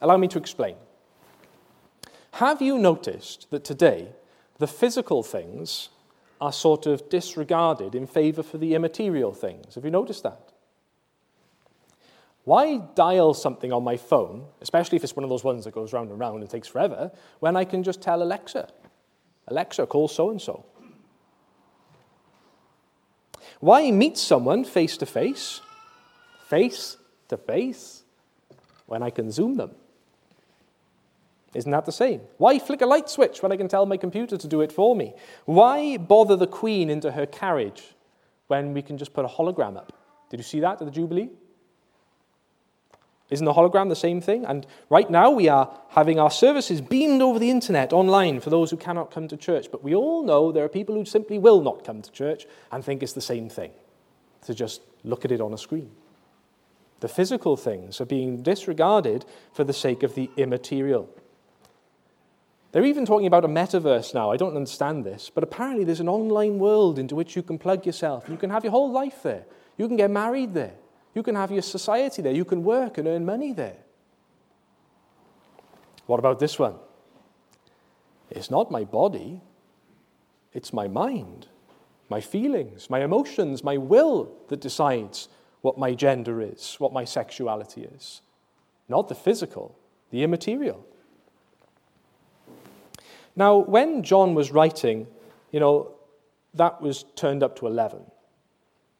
Allow 0.00 0.18
me 0.18 0.28
to 0.28 0.38
explain. 0.38 0.76
Have 2.34 2.62
you 2.62 2.78
noticed 2.78 3.50
that 3.50 3.64
today 3.64 4.10
the 4.58 4.68
physical 4.68 5.24
things 5.24 5.88
are 6.40 6.52
sort 6.52 6.86
of 6.86 7.08
disregarded 7.08 7.96
in 7.96 8.06
favor 8.06 8.44
for 8.44 8.58
the 8.58 8.76
immaterial 8.76 9.32
things. 9.32 9.74
Have 9.74 9.84
you 9.84 9.90
noticed 9.90 10.22
that? 10.22 10.51
Why 12.44 12.78
dial 12.78 13.34
something 13.34 13.72
on 13.72 13.84
my 13.84 13.96
phone, 13.96 14.46
especially 14.60 14.96
if 14.96 15.04
it's 15.04 15.14
one 15.14 15.22
of 15.24 15.30
those 15.30 15.44
ones 15.44 15.64
that 15.64 15.74
goes 15.74 15.92
round 15.92 16.10
and 16.10 16.18
round 16.18 16.40
and 16.40 16.50
takes 16.50 16.66
forever, 16.66 17.12
when 17.38 17.56
I 17.56 17.64
can 17.64 17.82
just 17.82 18.02
tell 18.02 18.22
Alexa, 18.22 18.68
Alexa, 19.46 19.86
call 19.86 20.08
so 20.08 20.30
and 20.30 20.40
so? 20.40 20.64
Why 23.60 23.90
meet 23.92 24.18
someone 24.18 24.64
face 24.64 24.96
to 24.96 25.06
face, 25.06 25.60
face 26.48 26.96
to 27.28 27.36
face, 27.36 28.02
when 28.86 29.04
I 29.04 29.10
can 29.10 29.30
Zoom 29.30 29.56
them? 29.56 29.70
Isn't 31.54 31.70
that 31.70 31.84
the 31.84 31.92
same? 31.92 32.22
Why 32.38 32.58
flick 32.58 32.80
a 32.80 32.86
light 32.86 33.08
switch 33.08 33.42
when 33.42 33.52
I 33.52 33.56
can 33.56 33.68
tell 33.68 33.86
my 33.86 33.96
computer 33.96 34.36
to 34.36 34.48
do 34.48 34.62
it 34.62 34.72
for 34.72 34.96
me? 34.96 35.14
Why 35.44 35.96
bother 35.96 36.34
the 36.34 36.46
Queen 36.46 36.90
into 36.90 37.12
her 37.12 37.26
carriage 37.26 37.94
when 38.48 38.74
we 38.74 38.82
can 38.82 38.98
just 38.98 39.12
put 39.12 39.24
a 39.24 39.28
hologram 39.28 39.76
up? 39.76 39.92
Did 40.30 40.40
you 40.40 40.44
see 40.44 40.60
that 40.60 40.80
at 40.80 40.84
the 40.84 40.90
Jubilee? 40.90 41.30
Isn't 43.32 43.46
the 43.46 43.54
hologram 43.54 43.88
the 43.88 43.96
same 43.96 44.20
thing? 44.20 44.44
And 44.44 44.66
right 44.90 45.10
now 45.10 45.30
we 45.30 45.48
are 45.48 45.74
having 45.88 46.20
our 46.20 46.30
services 46.30 46.82
beamed 46.82 47.22
over 47.22 47.38
the 47.38 47.50
internet 47.50 47.90
online 47.90 48.40
for 48.40 48.50
those 48.50 48.70
who 48.70 48.76
cannot 48.76 49.10
come 49.10 49.26
to 49.28 49.38
church. 49.38 49.68
But 49.72 49.82
we 49.82 49.94
all 49.94 50.22
know 50.22 50.52
there 50.52 50.66
are 50.66 50.68
people 50.68 50.94
who 50.94 51.06
simply 51.06 51.38
will 51.38 51.62
not 51.62 51.82
come 51.82 52.02
to 52.02 52.12
church 52.12 52.44
and 52.70 52.84
think 52.84 53.02
it's 53.02 53.14
the 53.14 53.22
same 53.22 53.48
thing 53.48 53.70
to 54.42 54.52
just 54.54 54.82
look 55.02 55.24
at 55.24 55.32
it 55.32 55.40
on 55.40 55.54
a 55.54 55.56
screen. 55.56 55.90
The 57.00 57.08
physical 57.08 57.56
things 57.56 58.02
are 58.02 58.04
being 58.04 58.42
disregarded 58.42 59.24
for 59.54 59.64
the 59.64 59.72
sake 59.72 60.02
of 60.02 60.14
the 60.14 60.30
immaterial. 60.36 61.08
They're 62.72 62.84
even 62.84 63.06
talking 63.06 63.26
about 63.26 63.46
a 63.46 63.48
metaverse 63.48 64.12
now. 64.12 64.30
I 64.30 64.36
don't 64.36 64.56
understand 64.56 65.06
this, 65.06 65.30
but 65.34 65.42
apparently 65.42 65.84
there's 65.84 66.00
an 66.00 66.08
online 66.08 66.58
world 66.58 66.98
into 66.98 67.14
which 67.14 67.34
you 67.34 67.42
can 67.42 67.58
plug 67.58 67.86
yourself. 67.86 68.28
You 68.28 68.36
can 68.36 68.50
have 68.50 68.62
your 68.62 68.72
whole 68.72 68.92
life 68.92 69.22
there. 69.22 69.46
You 69.78 69.88
can 69.88 69.96
get 69.96 70.10
married 70.10 70.52
there. 70.52 70.74
You 71.14 71.22
can 71.22 71.34
have 71.34 71.50
your 71.50 71.62
society 71.62 72.22
there. 72.22 72.32
You 72.32 72.44
can 72.44 72.62
work 72.64 72.98
and 72.98 73.06
earn 73.06 73.24
money 73.24 73.52
there. 73.52 73.76
What 76.06 76.18
about 76.18 76.38
this 76.38 76.58
one? 76.58 76.76
It's 78.30 78.50
not 78.50 78.70
my 78.70 78.84
body, 78.84 79.40
it's 80.52 80.72
my 80.72 80.88
mind, 80.88 81.48
my 82.08 82.20
feelings, 82.20 82.88
my 82.88 83.04
emotions, 83.04 83.62
my 83.62 83.76
will 83.76 84.32
that 84.48 84.60
decides 84.60 85.28
what 85.60 85.78
my 85.78 85.94
gender 85.94 86.40
is, 86.40 86.76
what 86.78 86.92
my 86.92 87.04
sexuality 87.04 87.82
is. 87.82 88.22
Not 88.88 89.08
the 89.08 89.14
physical, 89.14 89.78
the 90.10 90.22
immaterial. 90.22 90.84
Now, 93.36 93.56
when 93.58 94.02
John 94.02 94.34
was 94.34 94.50
writing, 94.50 95.06
you 95.50 95.60
know, 95.60 95.92
that 96.54 96.82
was 96.82 97.04
turned 97.16 97.42
up 97.42 97.56
to 97.56 97.66
11. 97.66 98.02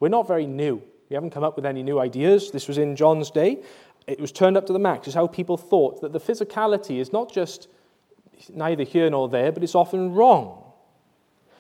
We're 0.01 0.09
not 0.09 0.27
very 0.27 0.47
new. 0.47 0.83
We 1.13 1.15
haven't 1.15 1.33
come 1.33 1.45
up 1.45 1.57
with 1.57 1.67
any 1.67 1.83
new 1.83 1.99
ideas. 1.99 2.51
This 2.53 2.67
was 2.67 2.79
in 2.79 2.97
John's 2.97 3.31
day. 3.31 3.63
It 4.07 4.19
was 4.19 4.33
turned 4.33 4.57
up 4.57 4.65
to 4.69 4.73
the 4.73 4.79
max. 4.79 5.07
It's 5.07 5.15
how 5.15 5.27
people 5.27 5.59
thought 5.59 6.01
that 6.01 6.15
the 6.15 6.19
physicality 6.19 7.01
is 7.01 7.13
not 7.13 7.31
just 7.31 7.69
neither 8.49 8.83
here 8.83 9.11
nor 9.11 9.29
there, 9.29 9.53
but 9.53 9.63
it's 9.63 9.75
often 9.75 10.15
wrong. 10.15 10.73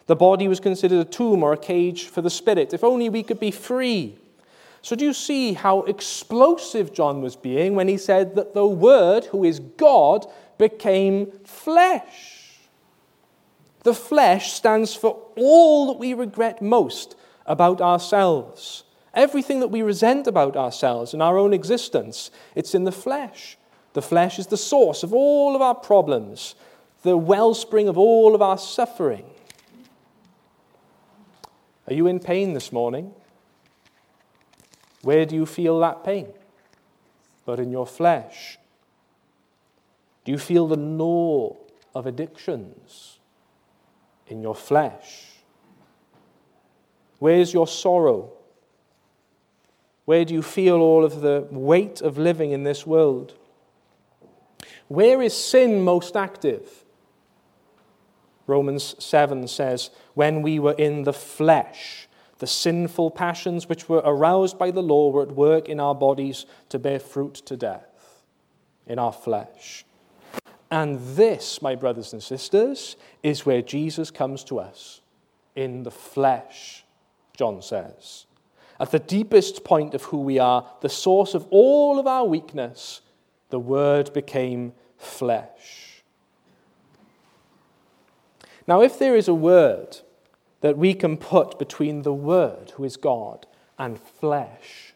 The 0.07 0.17
body 0.17 0.49
was 0.49 0.59
considered 0.59 1.01
a 1.01 1.05
tomb 1.05 1.43
or 1.43 1.53
a 1.53 1.59
cage 1.59 2.07
for 2.07 2.23
the 2.23 2.31
spirit. 2.31 2.73
If 2.73 2.83
only 2.83 3.11
we 3.11 3.23
could 3.23 3.39
be 3.39 3.51
free. 3.51 4.17
So, 4.81 4.97
do 4.97 5.05
you 5.05 5.13
see 5.13 5.53
how 5.53 5.83
explosive 5.83 6.95
John 6.95 7.21
was 7.21 7.37
being 7.37 7.75
when 7.75 7.89
he 7.89 7.99
said 7.99 8.35
that 8.37 8.55
the 8.55 8.67
Word, 8.67 9.27
who 9.27 9.45
is 9.45 9.61
God, 9.61 10.25
became 10.57 11.31
flesh? 11.45 12.57
The 13.83 13.93
flesh 13.93 14.55
stands 14.55 14.95
for 14.95 15.23
all 15.37 15.89
that 15.89 15.99
we 15.99 16.15
regret 16.15 16.63
most 16.63 17.17
about 17.45 17.83
ourselves. 17.83 18.85
Everything 19.15 19.61
that 19.61 19.69
we 19.69 19.83
resent 19.83 20.27
about 20.27 20.57
ourselves 20.57 21.13
and 21.13 21.23
our 21.23 21.37
own 21.37 21.53
existence, 21.53 22.31
it's 22.55 22.75
in 22.75 22.85
the 22.85 22.93
flesh. 22.93 23.59
The 23.93 24.03
flesh 24.03 24.39
is 24.39 24.47
the 24.47 24.57
source 24.57 25.03
of 25.03 25.13
all 25.13 25.55
of 25.55 25.61
our 25.61 25.75
problems, 25.75 26.55
the 27.03 27.17
wellspring 27.17 27.89
of 27.89 27.99
all 27.99 28.35
of 28.35 28.41
our 28.41 28.57
suffering. 28.57 29.27
Are 31.89 31.95
you 31.95 32.07
in 32.07 32.21
pain 32.21 32.55
this 32.55 32.73
morning? 32.73 33.13
Where 35.03 35.27
do 35.27 35.35
you 35.35 35.47
feel 35.47 35.81
that 35.81 36.05
pain? 36.05 36.33
But 37.45 37.61
in 37.61 37.71
your 37.71 37.87
flesh. 37.87 38.59
Do 40.25 40.33
you 40.33 40.39
feel 40.39 40.69
the 40.69 40.77
gnaw 40.77 41.57
of 41.95 42.07
addictions? 42.07 43.19
in 44.33 44.43
your 44.43 44.55
flesh? 44.55 45.27
Where's 47.19 47.53
your 47.53 47.69
sorrow? 47.69 48.33
Where 50.05 50.25
do 50.25 50.35
you 50.35 50.43
feel 50.43 50.77
all 50.77 51.05
of 51.05 51.21
the 51.21 51.47
weight 51.51 52.01
of 52.01 52.19
living 52.19 52.53
in 52.53 52.65
this 52.65 52.87
world? 52.87 53.35
Where 54.89 55.23
is 55.23 55.35
sin 55.35 55.83
most 55.83 56.17
active? 56.17 56.85
Romans 58.47 58.97
7 58.99 59.47
says, 59.49 59.91
When 60.15 60.43
we 60.43 60.59
were 60.59 60.75
in 60.75 61.05
the 61.05 61.13
flesh, 61.13 62.09
the 62.39 62.47
sinful 62.47 63.13
passions 63.13 63.69
which 63.69 63.89
were 63.89 64.03
aroused 64.05 64.59
by 64.59 64.73
the 64.73 64.83
law 64.83 65.11
were 65.11 65.23
at 65.23 65.33
work 65.33 65.69
in 65.69 65.79
our 65.79 65.95
bodies 65.95 66.45
to 66.71 66.79
bear 66.79 66.99
fruit 66.99 67.35
to 67.35 67.57
death, 67.57 68.25
in 68.87 68.99
our 68.99 69.13
flesh. 69.13 69.85
And 70.71 70.99
this, 71.17 71.63
my 71.63 71.77
brothers 71.77 72.13
and 72.13 72.23
sisters, 72.23 72.97
is 73.23 73.47
where 73.47 73.63
Jesus 73.63 74.11
comes 74.11 74.43
to 74.45 74.59
us 74.59 75.03
in 75.55 75.85
the 75.85 75.91
flesh, 75.91 76.85
John 77.37 77.63
says. 77.63 78.27
At 78.81 78.91
the 78.91 78.99
deepest 78.99 79.65
point 79.65 79.95
of 79.95 80.05
who 80.05 80.19
we 80.19 80.39
are, 80.39 80.67
the 80.81 80.89
source 80.89 81.35
of 81.35 81.47
all 81.51 81.99
of 81.99 82.07
our 82.07 82.25
weakness, 82.25 83.01
the 83.51 83.59
Word 83.59 84.13
became 84.13 84.73
flesh. 84.97 86.03
Now, 88.67 88.83
if 88.83 88.99
there 88.99 89.17
is 89.17 89.29
a 89.29 89.35
word 89.35 89.99
that 90.61 90.79
we 90.79 90.95
can 90.95 91.17
put 91.17 91.59
between 91.59 92.03
the 92.03 92.13
Word, 92.15 92.73
who 92.77 92.85
is 92.85 92.97
God, 92.97 93.47
and 93.79 93.99
flesh, 93.99 94.95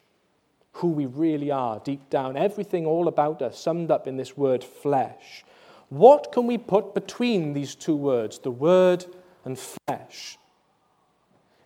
who 0.73 0.89
we 0.89 1.07
really 1.07 1.51
are 1.51 1.81
deep 1.81 2.09
down, 2.11 2.37
everything 2.37 2.87
all 2.87 3.09
about 3.09 3.43
us 3.43 3.59
summed 3.59 3.91
up 3.91 4.07
in 4.07 4.17
this 4.17 4.37
word 4.37 4.63
flesh, 4.63 5.45
what 5.89 6.33
can 6.33 6.47
we 6.47 6.59
put 6.59 6.95
between 6.95 7.53
these 7.53 7.75
two 7.75 7.97
words, 7.97 8.39
the 8.41 8.51
Word 8.51 9.07
and 9.45 9.59
flesh? 9.59 10.39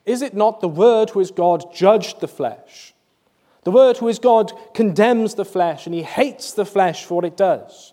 Is 0.04 0.22
it 0.22 0.34
not 0.34 0.60
the 0.60 0.68
Word 0.68 1.10
who 1.10 1.20
is 1.20 1.30
God 1.30 1.74
judged 1.74 2.20
the 2.20 2.28
flesh? 2.28 2.94
The 3.64 3.70
Word 3.70 3.98
who 3.98 4.08
is 4.08 4.18
God 4.18 4.52
condemns 4.74 5.34
the 5.34 5.44
flesh 5.44 5.86
and 5.86 5.94
he 5.94 6.02
hates 6.02 6.52
the 6.52 6.64
flesh 6.64 7.04
for 7.04 7.16
what 7.16 7.24
it 7.24 7.36
does. 7.36 7.92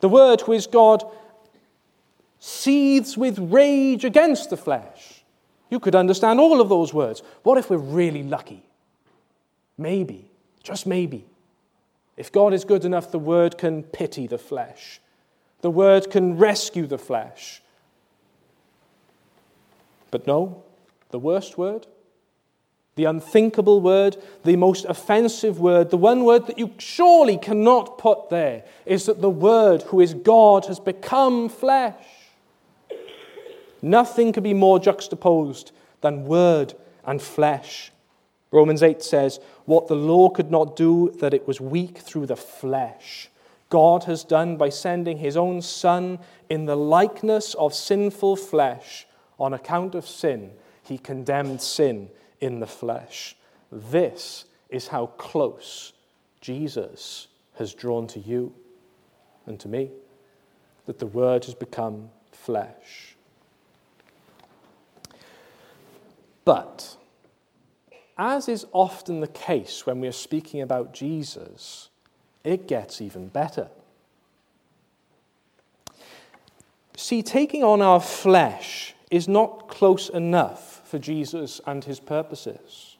The 0.00 0.08
Word 0.08 0.42
who 0.42 0.52
is 0.52 0.66
God 0.66 1.04
seethes 2.38 3.16
with 3.16 3.38
rage 3.38 4.04
against 4.04 4.50
the 4.50 4.56
flesh 4.56 5.24
You 5.70 5.80
could 5.80 5.94
understand 5.94 6.40
all 6.40 6.60
of 6.60 6.68
those 6.68 6.94
words. 6.94 7.22
What 7.42 7.58
if 7.58 7.68
we're 7.68 7.76
really 7.76 8.22
lucky? 8.22 8.62
Maybe, 9.76 10.30
just 10.62 10.86
maybe. 10.86 11.26
If 12.16 12.32
God 12.32 12.54
is 12.54 12.64
good 12.64 12.84
enough, 12.84 13.10
the 13.10 13.18
word 13.18 13.58
can 13.58 13.82
pity 13.82 14.26
the 14.26 14.38
flesh. 14.38 15.00
The 15.60 15.70
word 15.70 16.10
can 16.10 16.38
rescue 16.38 16.86
the 16.86 16.98
flesh. 16.98 17.62
But 20.10 20.26
no, 20.26 20.64
the 21.10 21.18
worst 21.18 21.58
word, 21.58 21.86
the 22.98 23.04
unthinkable 23.04 23.80
word, 23.80 24.16
the 24.44 24.56
most 24.56 24.84
offensive 24.86 25.60
word, 25.60 25.90
the 25.90 25.96
one 25.96 26.24
word 26.24 26.48
that 26.48 26.58
you 26.58 26.74
surely 26.78 27.36
cannot 27.36 27.96
put 27.96 28.28
there, 28.28 28.64
is 28.84 29.06
that 29.06 29.20
the 29.20 29.30
Word, 29.30 29.82
who 29.82 30.00
is 30.00 30.14
God, 30.14 30.66
has 30.66 30.80
become 30.80 31.48
flesh. 31.48 31.94
Nothing 33.80 34.32
could 34.32 34.42
be 34.42 34.52
more 34.52 34.80
juxtaposed 34.80 35.70
than 36.00 36.24
word 36.24 36.74
and 37.06 37.22
flesh. 37.22 37.92
Romans 38.50 38.82
8 38.82 39.00
says, 39.00 39.38
What 39.64 39.86
the 39.86 39.94
law 39.94 40.28
could 40.28 40.50
not 40.50 40.74
do, 40.74 41.14
that 41.20 41.32
it 41.32 41.46
was 41.46 41.60
weak 41.60 41.98
through 41.98 42.26
the 42.26 42.36
flesh. 42.36 43.28
God 43.70 44.04
has 44.04 44.24
done 44.24 44.56
by 44.56 44.70
sending 44.70 45.18
his 45.18 45.36
own 45.36 45.62
Son 45.62 46.18
in 46.48 46.64
the 46.64 46.76
likeness 46.76 47.54
of 47.54 47.74
sinful 47.74 48.34
flesh 48.34 49.06
on 49.38 49.52
account 49.52 49.94
of 49.94 50.06
sin. 50.06 50.50
He 50.82 50.98
condemned 50.98 51.60
sin 51.60 52.10
in 52.40 52.60
the 52.60 52.66
flesh. 52.66 53.36
This 53.70 54.44
is 54.70 54.88
how 54.88 55.06
close 55.06 55.92
Jesus 56.40 57.28
has 57.56 57.74
drawn 57.74 58.06
to 58.08 58.20
you 58.20 58.54
and 59.46 59.58
to 59.60 59.68
me, 59.68 59.90
that 60.86 60.98
the 60.98 61.06
Word 61.06 61.44
has 61.46 61.54
become 61.54 62.10
flesh. 62.32 63.16
But, 66.44 66.96
as 68.16 68.48
is 68.48 68.66
often 68.72 69.20
the 69.20 69.26
case 69.26 69.84
when 69.84 70.00
we 70.00 70.08
are 70.08 70.12
speaking 70.12 70.62
about 70.62 70.94
Jesus, 70.94 71.88
it 72.44 72.66
gets 72.66 73.00
even 73.00 73.28
better. 73.28 73.68
See, 76.96 77.22
taking 77.22 77.62
on 77.62 77.80
our 77.80 78.00
flesh 78.00 78.94
is 79.10 79.28
not 79.28 79.68
close 79.68 80.08
enough 80.08 80.86
for 80.88 80.98
Jesus 80.98 81.60
and 81.66 81.84
his 81.84 82.00
purposes. 82.00 82.96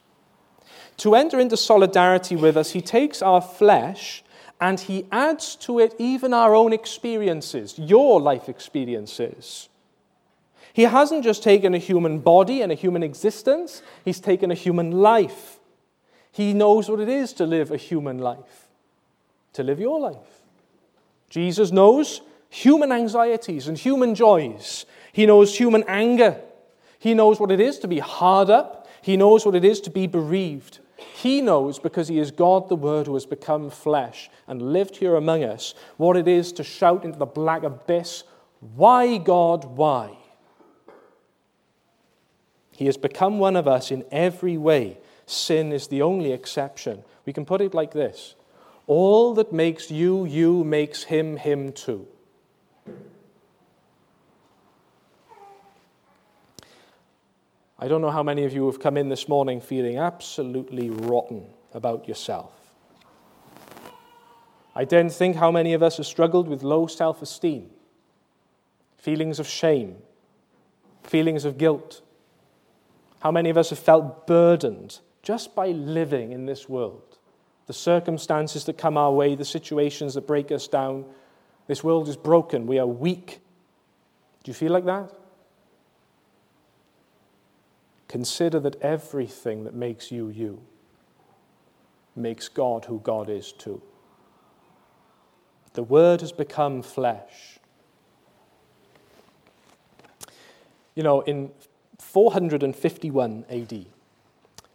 To 0.98 1.14
enter 1.14 1.38
into 1.38 1.56
solidarity 1.56 2.34
with 2.34 2.56
us, 2.56 2.70
he 2.70 2.80
takes 2.80 3.22
our 3.22 3.40
flesh 3.40 4.24
and 4.60 4.80
he 4.80 5.06
adds 5.12 5.54
to 5.56 5.78
it 5.78 5.94
even 5.98 6.34
our 6.34 6.54
own 6.54 6.72
experiences, 6.72 7.78
your 7.78 8.20
life 8.20 8.48
experiences. 8.48 9.68
He 10.72 10.82
hasn't 10.82 11.24
just 11.24 11.42
taken 11.42 11.74
a 11.74 11.78
human 11.78 12.18
body 12.18 12.62
and 12.62 12.72
a 12.72 12.74
human 12.74 13.02
existence, 13.02 13.82
he's 14.04 14.20
taken 14.20 14.50
a 14.50 14.54
human 14.54 14.90
life. 14.90 15.58
He 16.32 16.52
knows 16.52 16.88
what 16.88 17.00
it 17.00 17.08
is 17.08 17.32
to 17.34 17.46
live 17.46 17.70
a 17.70 17.76
human 17.76 18.18
life, 18.18 18.68
to 19.54 19.62
live 19.62 19.80
your 19.80 19.98
life. 19.98 20.42
Jesus 21.30 21.72
knows 21.72 22.20
human 22.48 22.92
anxieties 22.92 23.68
and 23.68 23.76
human 23.76 24.14
joys. 24.14 24.86
He 25.18 25.26
knows 25.26 25.58
human 25.58 25.82
anger. 25.88 26.40
He 27.00 27.12
knows 27.12 27.40
what 27.40 27.50
it 27.50 27.58
is 27.58 27.80
to 27.80 27.88
be 27.88 27.98
hard 27.98 28.50
up. 28.50 28.86
He 29.02 29.16
knows 29.16 29.44
what 29.44 29.56
it 29.56 29.64
is 29.64 29.80
to 29.80 29.90
be 29.90 30.06
bereaved. 30.06 30.78
He 30.96 31.40
knows, 31.40 31.80
because 31.80 32.06
He 32.06 32.20
is 32.20 32.30
God 32.30 32.68
the 32.68 32.76
Word 32.76 33.08
who 33.08 33.14
has 33.14 33.26
become 33.26 33.68
flesh 33.68 34.30
and 34.46 34.72
lived 34.72 34.98
here 34.98 35.16
among 35.16 35.42
us, 35.42 35.74
what 35.96 36.16
it 36.16 36.28
is 36.28 36.52
to 36.52 36.62
shout 36.62 37.04
into 37.04 37.18
the 37.18 37.26
black 37.26 37.64
abyss, 37.64 38.22
Why, 38.76 39.18
God, 39.18 39.64
why? 39.64 40.16
He 42.70 42.86
has 42.86 42.96
become 42.96 43.40
one 43.40 43.56
of 43.56 43.66
us 43.66 43.90
in 43.90 44.04
every 44.12 44.56
way. 44.56 44.98
Sin 45.26 45.72
is 45.72 45.88
the 45.88 46.00
only 46.00 46.30
exception. 46.30 47.02
We 47.26 47.32
can 47.32 47.44
put 47.44 47.60
it 47.60 47.74
like 47.74 47.90
this 47.90 48.36
All 48.86 49.34
that 49.34 49.52
makes 49.52 49.90
you, 49.90 50.26
you 50.26 50.62
makes 50.62 51.02
him, 51.02 51.38
him 51.38 51.72
too. 51.72 52.06
I 57.78 57.86
don't 57.86 58.00
know 58.02 58.10
how 58.10 58.24
many 58.24 58.44
of 58.44 58.52
you 58.52 58.66
have 58.66 58.80
come 58.80 58.96
in 58.96 59.08
this 59.08 59.28
morning 59.28 59.60
feeling 59.60 59.98
absolutely 59.98 60.90
rotten 60.90 61.46
about 61.72 62.08
yourself. 62.08 62.52
I 64.74 64.84
don't 64.84 65.10
think 65.10 65.36
how 65.36 65.52
many 65.52 65.74
of 65.74 65.82
us 65.82 65.96
have 65.98 66.06
struggled 66.06 66.48
with 66.48 66.62
low 66.62 66.88
self 66.88 67.22
esteem, 67.22 67.70
feelings 68.96 69.38
of 69.38 69.46
shame, 69.46 69.96
feelings 71.04 71.44
of 71.44 71.56
guilt. 71.56 72.02
How 73.20 73.30
many 73.30 73.50
of 73.50 73.56
us 73.56 73.70
have 73.70 73.78
felt 73.78 74.26
burdened 74.26 74.98
just 75.22 75.54
by 75.54 75.68
living 75.68 76.32
in 76.32 76.46
this 76.46 76.68
world? 76.68 77.18
The 77.66 77.72
circumstances 77.72 78.64
that 78.64 78.78
come 78.78 78.96
our 78.96 79.12
way, 79.12 79.34
the 79.34 79.44
situations 79.44 80.14
that 80.14 80.26
break 80.26 80.50
us 80.50 80.66
down. 80.68 81.04
This 81.66 81.84
world 81.84 82.08
is 82.08 82.16
broken. 82.16 82.66
We 82.66 82.78
are 82.78 82.86
weak. 82.86 83.40
Do 84.42 84.50
you 84.50 84.54
feel 84.54 84.72
like 84.72 84.86
that? 84.86 85.12
Consider 88.08 88.58
that 88.60 88.80
everything 88.80 89.64
that 89.64 89.74
makes 89.74 90.10
you 90.10 90.28
you 90.28 90.62
makes 92.16 92.48
God 92.48 92.86
who 92.86 93.00
God 93.00 93.28
is 93.28 93.52
too. 93.52 93.82
The 95.74 95.82
Word 95.82 96.22
has 96.22 96.32
become 96.32 96.82
flesh. 96.82 97.58
You 100.94 101.04
know, 101.04 101.20
in 101.20 101.50
451 101.98 103.44
AD, 103.48 103.86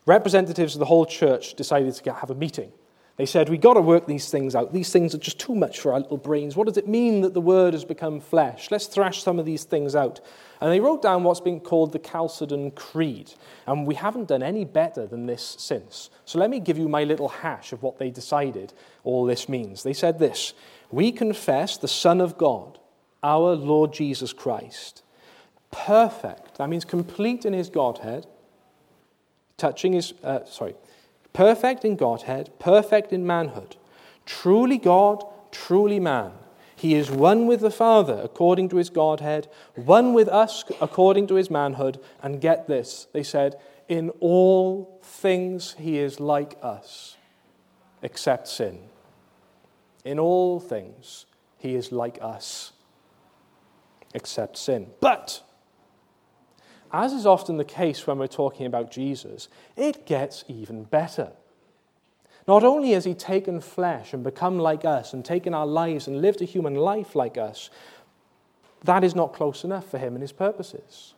representatives 0.05 0.75
of 0.75 0.79
the 0.79 0.85
whole 0.85 1.05
church 1.05 1.55
decided 1.55 1.93
to 1.93 2.13
have 2.13 2.29
a 2.29 2.35
meeting. 2.35 2.71
They 3.17 3.25
said, 3.25 3.49
We've 3.49 3.61
got 3.61 3.73
to 3.73 3.81
work 3.81 4.05
these 4.05 4.29
things 4.29 4.55
out. 4.55 4.73
These 4.73 4.91
things 4.91 5.13
are 5.13 5.19
just 5.19 5.39
too 5.39 5.53
much 5.53 5.79
for 5.79 5.93
our 5.93 5.99
little 5.99 6.17
brains. 6.17 6.55
What 6.55 6.67
does 6.67 6.77
it 6.77 6.87
mean 6.87 7.21
that 7.21 7.33
the 7.33 7.41
Word 7.41 7.73
has 7.73 7.85
become 7.85 8.19
flesh? 8.19 8.71
Let's 8.71 8.87
thrash 8.87 9.21
some 9.21 9.39
of 9.39 9.45
these 9.45 9.65
things 9.65 9.95
out. 9.95 10.21
And 10.63 10.71
they 10.71 10.79
wrote 10.79 11.01
down 11.01 11.25
what's 11.25 11.41
been 11.41 11.59
called 11.59 11.91
the 11.91 11.99
Chalcedon 11.99 12.71
Creed. 12.71 13.33
And 13.67 13.85
we 13.85 13.95
haven't 13.95 14.29
done 14.29 14.41
any 14.41 14.63
better 14.63 15.05
than 15.05 15.25
this 15.25 15.57
since. 15.59 16.09
So 16.23 16.39
let 16.39 16.49
me 16.49 16.61
give 16.61 16.77
you 16.77 16.87
my 16.87 17.03
little 17.03 17.27
hash 17.27 17.73
of 17.73 17.83
what 17.83 17.97
they 17.97 18.09
decided 18.09 18.71
all 19.03 19.25
this 19.25 19.49
means. 19.49 19.83
They 19.83 19.91
said 19.91 20.19
this 20.19 20.53
We 20.89 21.11
confess 21.11 21.75
the 21.75 21.89
Son 21.89 22.21
of 22.21 22.37
God, 22.37 22.79
our 23.21 23.55
Lord 23.55 23.91
Jesus 23.91 24.31
Christ, 24.31 25.03
perfect, 25.69 26.59
that 26.59 26.69
means 26.69 26.85
complete 26.85 27.43
in 27.43 27.51
his 27.51 27.69
Godhead, 27.69 28.25
touching 29.57 29.91
his, 29.91 30.13
uh, 30.23 30.45
sorry, 30.45 30.75
perfect 31.33 31.83
in 31.83 31.97
Godhead, 31.97 32.51
perfect 32.59 33.11
in 33.11 33.27
manhood, 33.27 33.75
truly 34.25 34.77
God, 34.77 35.25
truly 35.51 35.99
man. 35.99 36.31
He 36.83 36.95
is 36.95 37.09
one 37.09 37.47
with 37.47 37.61
the 37.61 37.71
Father 37.71 38.19
according 38.21 38.67
to 38.67 38.75
his 38.75 38.89
Godhead, 38.89 39.47
one 39.75 40.13
with 40.13 40.27
us 40.27 40.65
according 40.81 41.27
to 41.27 41.35
his 41.35 41.49
manhood. 41.49 41.97
And 42.21 42.41
get 42.41 42.67
this, 42.67 43.07
they 43.13 43.23
said, 43.23 43.55
in 43.87 44.09
all 44.19 44.99
things 45.01 45.77
he 45.79 45.97
is 45.97 46.19
like 46.19 46.57
us, 46.61 47.15
except 48.01 48.49
sin. 48.49 48.79
In 50.03 50.19
all 50.19 50.59
things 50.59 51.25
he 51.57 51.75
is 51.75 51.93
like 51.93 52.19
us, 52.21 52.73
except 54.13 54.57
sin. 54.57 54.87
But, 54.99 55.41
as 56.91 57.13
is 57.13 57.25
often 57.25 57.55
the 57.55 57.63
case 57.63 58.05
when 58.05 58.17
we're 58.17 58.27
talking 58.27 58.65
about 58.65 58.91
Jesus, 58.91 59.47
it 59.77 60.05
gets 60.05 60.43
even 60.49 60.83
better. 60.83 61.31
Not 62.47 62.63
only 62.63 62.91
has 62.91 63.05
he 63.05 63.13
taken 63.13 63.61
flesh 63.61 64.13
and 64.13 64.23
become 64.23 64.59
like 64.59 64.83
us 64.83 65.13
and 65.13 65.23
taken 65.23 65.53
our 65.53 65.65
lives 65.65 66.07
and 66.07 66.21
lived 66.21 66.41
a 66.41 66.45
human 66.45 66.75
life 66.75 67.15
like 67.15 67.37
us, 67.37 67.69
that 68.83 69.03
is 69.03 69.15
not 69.15 69.33
close 69.33 69.63
enough 69.63 69.89
for 69.89 69.97
him 69.97 70.13
and 70.13 70.21
his 70.21 70.33
purposes. 70.33 71.13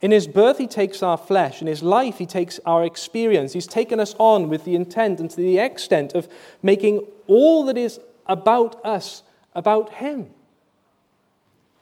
In 0.00 0.12
his 0.12 0.28
birth, 0.28 0.58
he 0.58 0.68
takes 0.68 1.02
our 1.02 1.16
flesh. 1.16 1.60
In 1.60 1.66
his 1.66 1.82
life, 1.82 2.18
he 2.18 2.26
takes 2.26 2.60
our 2.64 2.84
experience. 2.84 3.52
He's 3.52 3.66
taken 3.66 3.98
us 3.98 4.14
on 4.18 4.48
with 4.48 4.64
the 4.64 4.76
intent 4.76 5.18
and 5.18 5.28
to 5.30 5.36
the 5.36 5.58
extent 5.58 6.14
of 6.14 6.28
making 6.62 7.04
all 7.26 7.64
that 7.64 7.76
is 7.76 7.98
about 8.26 8.84
us 8.84 9.24
about 9.54 9.94
him. 9.94 10.30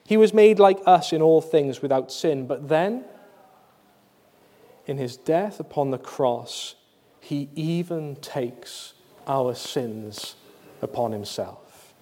He 0.07 0.16
was 0.16 0.33
made 0.33 0.59
like 0.59 0.79
us 0.87 1.12
in 1.12 1.20
all 1.20 1.42
things 1.42 1.83
without 1.83 2.11
sin, 2.11 2.46
but 2.46 2.68
then, 2.68 3.05
in 4.87 4.96
his 4.96 5.16
death 5.16 5.61
upon 5.61 5.90
the 5.90 5.98
cross, 5.98 6.76
he 7.27 7.49
even 7.57 8.15
takes 8.15 8.95
our 9.27 9.53
sins 9.53 10.37
upon 10.81 11.11
himself. 11.11 11.93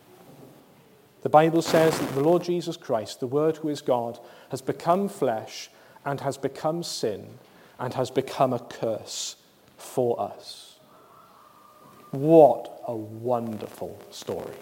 The 1.22 1.30
Bible 1.30 1.62
says 1.62 1.98
that 1.98 2.14
the 2.14 2.20
Lord 2.20 2.42
Jesus 2.42 2.76
Christ, 2.76 3.20
the 3.20 3.26
Word 3.26 3.56
who 3.56 3.70
is 3.70 3.80
God, 3.80 4.18
has 4.50 4.60
become 4.60 5.08
flesh 5.08 5.70
and 6.04 6.20
has 6.20 6.36
become 6.36 6.82
sin 6.82 7.38
and 7.78 7.94
has 7.94 8.10
become 8.10 8.52
a 8.52 8.58
curse 8.58 9.36
for 9.78 10.20
us. 10.20 10.78
What 12.10 12.82
a 12.86 12.94
wonderful 12.94 13.98
story. 14.10 14.56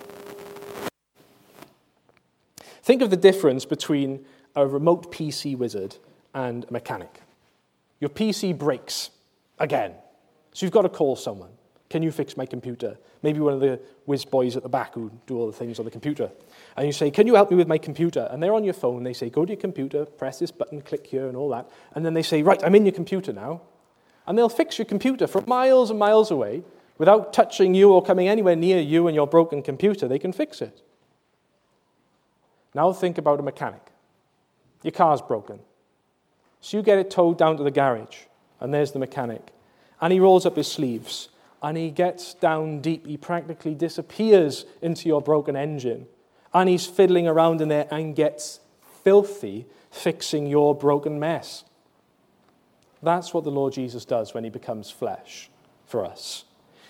Think 2.85 3.03
of 3.03 3.11
the 3.11 3.16
difference 3.16 3.64
between 3.64 4.25
a 4.55 4.64
remote 4.64 5.11
PC 5.11 5.59
wizard 5.59 5.96
and 6.33 6.64
a 6.68 6.72
mechanic. 6.72 7.20
Your 7.98 8.11
PC 8.11 8.57
breaks 8.57 9.11
again. 9.59 9.94
So 10.52 10.66
you've 10.66 10.72
got 10.72 10.82
to 10.82 10.88
call 10.88 11.16
someone. 11.16 11.50
Can 11.88 12.02
you 12.02 12.10
fix 12.10 12.36
my 12.36 12.46
computer? 12.46 12.96
Maybe 13.22 13.40
one 13.40 13.52
of 13.52 13.60
the 13.60 13.78
whiz 14.06 14.24
boys 14.24 14.56
at 14.56 14.62
the 14.62 14.68
back 14.68 14.94
who 14.94 15.10
do 15.26 15.36
all 15.36 15.46
the 15.46 15.52
things 15.52 15.78
on 15.78 15.84
the 15.84 15.90
computer. 15.90 16.30
And 16.76 16.86
you 16.86 16.92
say, 16.92 17.10
Can 17.10 17.26
you 17.26 17.34
help 17.34 17.50
me 17.50 17.56
with 17.56 17.68
my 17.68 17.78
computer? 17.78 18.28
And 18.30 18.42
they're 18.42 18.54
on 18.54 18.64
your 18.64 18.74
phone. 18.74 19.02
They 19.02 19.12
say, 19.12 19.28
Go 19.28 19.44
to 19.44 19.52
your 19.52 19.60
computer, 19.60 20.06
press 20.06 20.38
this 20.38 20.50
button, 20.50 20.80
click 20.80 21.06
here, 21.06 21.26
and 21.26 21.36
all 21.36 21.50
that. 21.50 21.68
And 21.94 22.04
then 22.04 22.14
they 22.14 22.22
say, 22.22 22.42
Right, 22.42 22.62
I'm 22.64 22.74
in 22.74 22.86
your 22.86 22.94
computer 22.94 23.32
now. 23.32 23.60
And 24.26 24.38
they'll 24.38 24.48
fix 24.48 24.78
your 24.78 24.86
computer 24.86 25.26
from 25.26 25.44
miles 25.46 25.90
and 25.90 25.98
miles 25.98 26.30
away 26.30 26.62
without 26.96 27.32
touching 27.32 27.74
you 27.74 27.92
or 27.92 28.02
coming 28.02 28.28
anywhere 28.28 28.56
near 28.56 28.80
you 28.80 29.06
and 29.06 29.14
your 29.14 29.26
broken 29.26 29.62
computer. 29.62 30.08
They 30.08 30.18
can 30.18 30.32
fix 30.32 30.62
it. 30.62 30.82
Now 32.74 32.92
think 32.92 33.18
about 33.18 33.38
a 33.38 33.42
mechanic. 33.42 33.82
Your 34.82 34.92
car's 34.92 35.20
broken. 35.20 35.60
So 36.60 36.76
you 36.76 36.82
get 36.82 36.98
it 36.98 37.10
towed 37.10 37.36
down 37.36 37.56
to 37.58 37.62
the 37.62 37.70
garage, 37.70 38.16
and 38.60 38.72
there's 38.72 38.92
the 38.92 38.98
mechanic. 38.98 39.52
And 40.02 40.12
he 40.12 40.20
rolls 40.20 40.44
up 40.44 40.56
his 40.56 40.70
sleeves, 40.70 41.30
and 41.62 41.76
he 41.76 41.90
gets 41.90 42.34
down 42.34 42.82
deep. 42.82 43.06
He 43.06 43.16
practically 43.16 43.74
disappears 43.74 44.66
into 44.82 45.08
your 45.08 45.22
broken 45.22 45.56
engine. 45.56 46.06
And 46.52 46.68
he's 46.68 46.86
fiddling 46.86 47.26
around 47.26 47.62
in 47.62 47.68
there 47.68 47.88
and 47.90 48.14
gets 48.14 48.60
filthy 49.02 49.64
fixing 49.90 50.46
your 50.46 50.74
broken 50.74 51.18
mess. 51.18 51.64
That's 53.02 53.32
what 53.32 53.44
the 53.44 53.50
Lord 53.50 53.72
Jesus 53.72 54.04
does 54.04 54.34
when 54.34 54.44
he 54.44 54.50
becomes 54.50 54.90
flesh 54.90 55.48
for 55.86 56.04
us. 56.04 56.44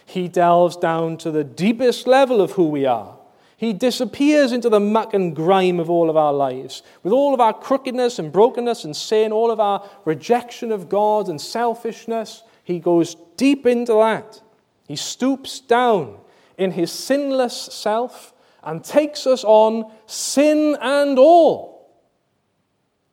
He 0.05 0.27
delves 0.27 0.77
down 0.77 1.17
to 1.19 1.31
the 1.31 1.45
deepest 1.45 2.09
level 2.09 2.41
of 2.41 2.53
who 2.53 2.69
we 2.69 2.87
are 2.87 3.17
he 3.63 3.73
disappears 3.73 4.51
into 4.51 4.69
the 4.69 4.81
muck 4.81 5.15
and 5.15 5.37
grime 5.37 5.79
of 5.79 5.89
all 5.89 6.11
of 6.11 6.17
our 6.17 6.33
lives. 6.33 6.83
With 7.05 7.13
all 7.13 7.33
of 7.33 7.39
our 7.39 7.53
crookedness 7.53 8.19
and 8.19 8.33
brokenness 8.33 8.83
and 8.83 8.97
sin, 8.97 9.31
all 9.31 9.53
of 9.53 9.61
our 9.61 9.89
rejection 10.05 10.73
of 10.73 10.89
God 10.89 11.29
and 11.29 11.41
selfishness, 11.41 12.43
he 12.73 12.81
goes 12.81 13.17
deep 13.37 13.67
into 13.67 13.95
that. 13.95 14.41
He 14.89 14.97
stoops 14.97 15.61
down 15.61 16.19
in 16.59 16.73
his 16.73 16.91
sinless 16.91 17.57
self 17.57 18.33
and 18.63 18.85
takes 18.85 19.27
us 19.27 19.45
on, 19.45 19.91
sin 20.07 20.77
and 20.81 21.19
all, 21.19 21.91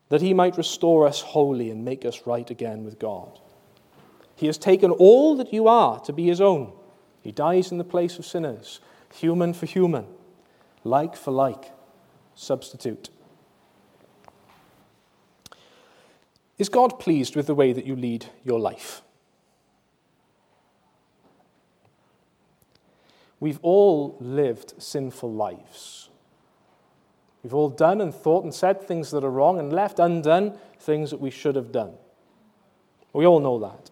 that 0.10 0.22
he 0.22 0.34
might 0.34 0.58
restore 0.58 1.08
us 1.08 1.22
wholly 1.22 1.72
and 1.72 1.86
make 1.86 2.06
us 2.06 2.26
right 2.26 2.50
again 2.50 2.84
with 2.84 3.00
God. 3.00 3.40
He 4.36 4.48
has 4.48 4.58
taken 4.58 4.92
all 4.92 5.36
that 5.38 5.54
you 5.54 5.68
are 5.68 6.00
to 6.02 6.14
be 6.14 6.26
his 6.26 6.42
own. 6.42 6.74
He 7.22 7.32
dies 7.32 7.72
in 7.72 7.78
the 7.78 7.84
place 7.84 8.18
of 8.18 8.26
sinners, 8.26 8.80
human 9.14 9.54
for 9.54 9.66
human 9.66 10.06
like 10.84 11.16
for 11.16 11.32
like, 11.32 11.72
substitute. 12.36 13.10
Is 16.58 16.70
God 16.70 17.00
pleased 17.00 17.36
with 17.36 17.48
the 17.48 17.56
way 17.56 17.74
that 17.74 17.86
you 17.86 17.96
lead 17.96 18.26
your 18.44 18.60
life? 18.60 19.02
We've 23.40 23.60
all 23.62 24.18
lived 24.20 24.74
sinful 24.82 25.32
lives. 25.32 26.10
We've 27.44 27.54
all 27.54 27.70
done 27.70 28.02
and 28.02 28.14
thought 28.14 28.44
and 28.44 28.54
said 28.54 28.82
things 28.82 29.12
that 29.12 29.24
are 29.24 29.30
wrong 29.30 29.60
and 29.60 29.72
left 29.72 30.00
undone 30.00 30.58
things 30.78 31.10
that 31.12 31.22
we 31.22 31.30
should 31.30 31.56
have 31.56 31.72
done. 31.72 31.94
We 33.14 33.26
all 33.26 33.40
know 33.40 33.60
that. 33.60 33.92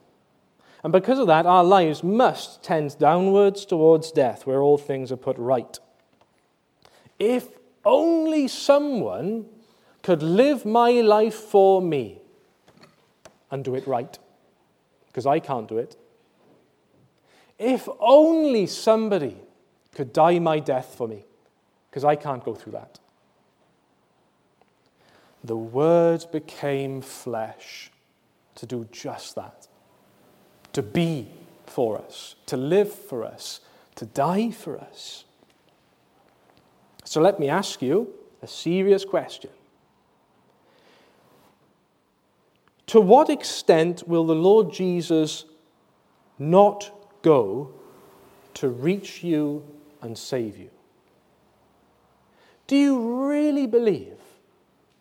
And 0.84 0.92
because 0.92 1.18
of 1.18 1.28
that, 1.28 1.46
our 1.46 1.64
lives 1.64 2.04
must 2.04 2.62
tend 2.62 2.98
downwards 3.00 3.66
towards 3.66 4.12
death, 4.12 4.46
where 4.46 4.62
all 4.62 4.78
things 4.78 5.12
are 5.12 5.18
put 5.18 5.38
right. 5.38 5.80
If 7.20 7.48
only 7.84 8.48
someone 8.48 9.46
could 10.04 10.22
live 10.22 10.66
my 10.66 10.92
life 11.02 11.36
for 11.36 11.82
me 11.82 12.20
and 13.50 13.64
do 13.64 13.76
it 13.76 13.88
right, 13.88 14.20
because 15.08 15.26
I 15.26 15.40
can't 15.40 15.68
do 15.68 15.78
it. 15.78 15.96
If 17.58 17.88
only 18.00 18.68
somebody 18.68 19.38
could 19.94 20.14
die 20.14 20.40
my 20.40 20.60
death 20.60 20.96
for 20.96 21.08
me, 21.08 21.26
because 21.90 22.04
I 22.04 22.16
can't 22.16 22.44
go 22.44 22.54
through 22.54 22.74
that. 22.74 23.00
The 25.44 25.58
Word 25.58 26.26
became 26.32 27.02
flesh 27.02 27.92
to 28.56 28.66
do 28.66 28.88
just 28.92 29.36
that 29.36 29.68
to 30.78 30.84
be 30.84 31.28
for 31.66 31.98
us, 31.98 32.36
to 32.46 32.56
live 32.56 32.94
for 32.94 33.24
us, 33.24 33.62
to 33.96 34.06
die 34.06 34.52
for 34.52 34.80
us. 34.80 35.26
So 37.04 37.20
let 37.20 37.40
me 37.40 37.50
ask 37.50 37.82
you 37.82 38.14
a 38.44 38.48
serious 38.48 39.04
question. 39.04 39.50
To 42.86 43.02
what 43.02 43.32
extent 43.32 44.08
will 44.08 44.24
the 44.28 44.36
Lord 44.36 44.72
Jesus 44.72 45.46
not 46.38 46.92
go 47.22 47.72
to 48.56 48.70
reach 48.70 49.24
you 49.24 49.64
and 50.02 50.18
save 50.18 50.58
you? 50.58 50.70
Do 52.68 52.76
you 52.76 53.28
really 53.30 53.68
believe 53.68 54.20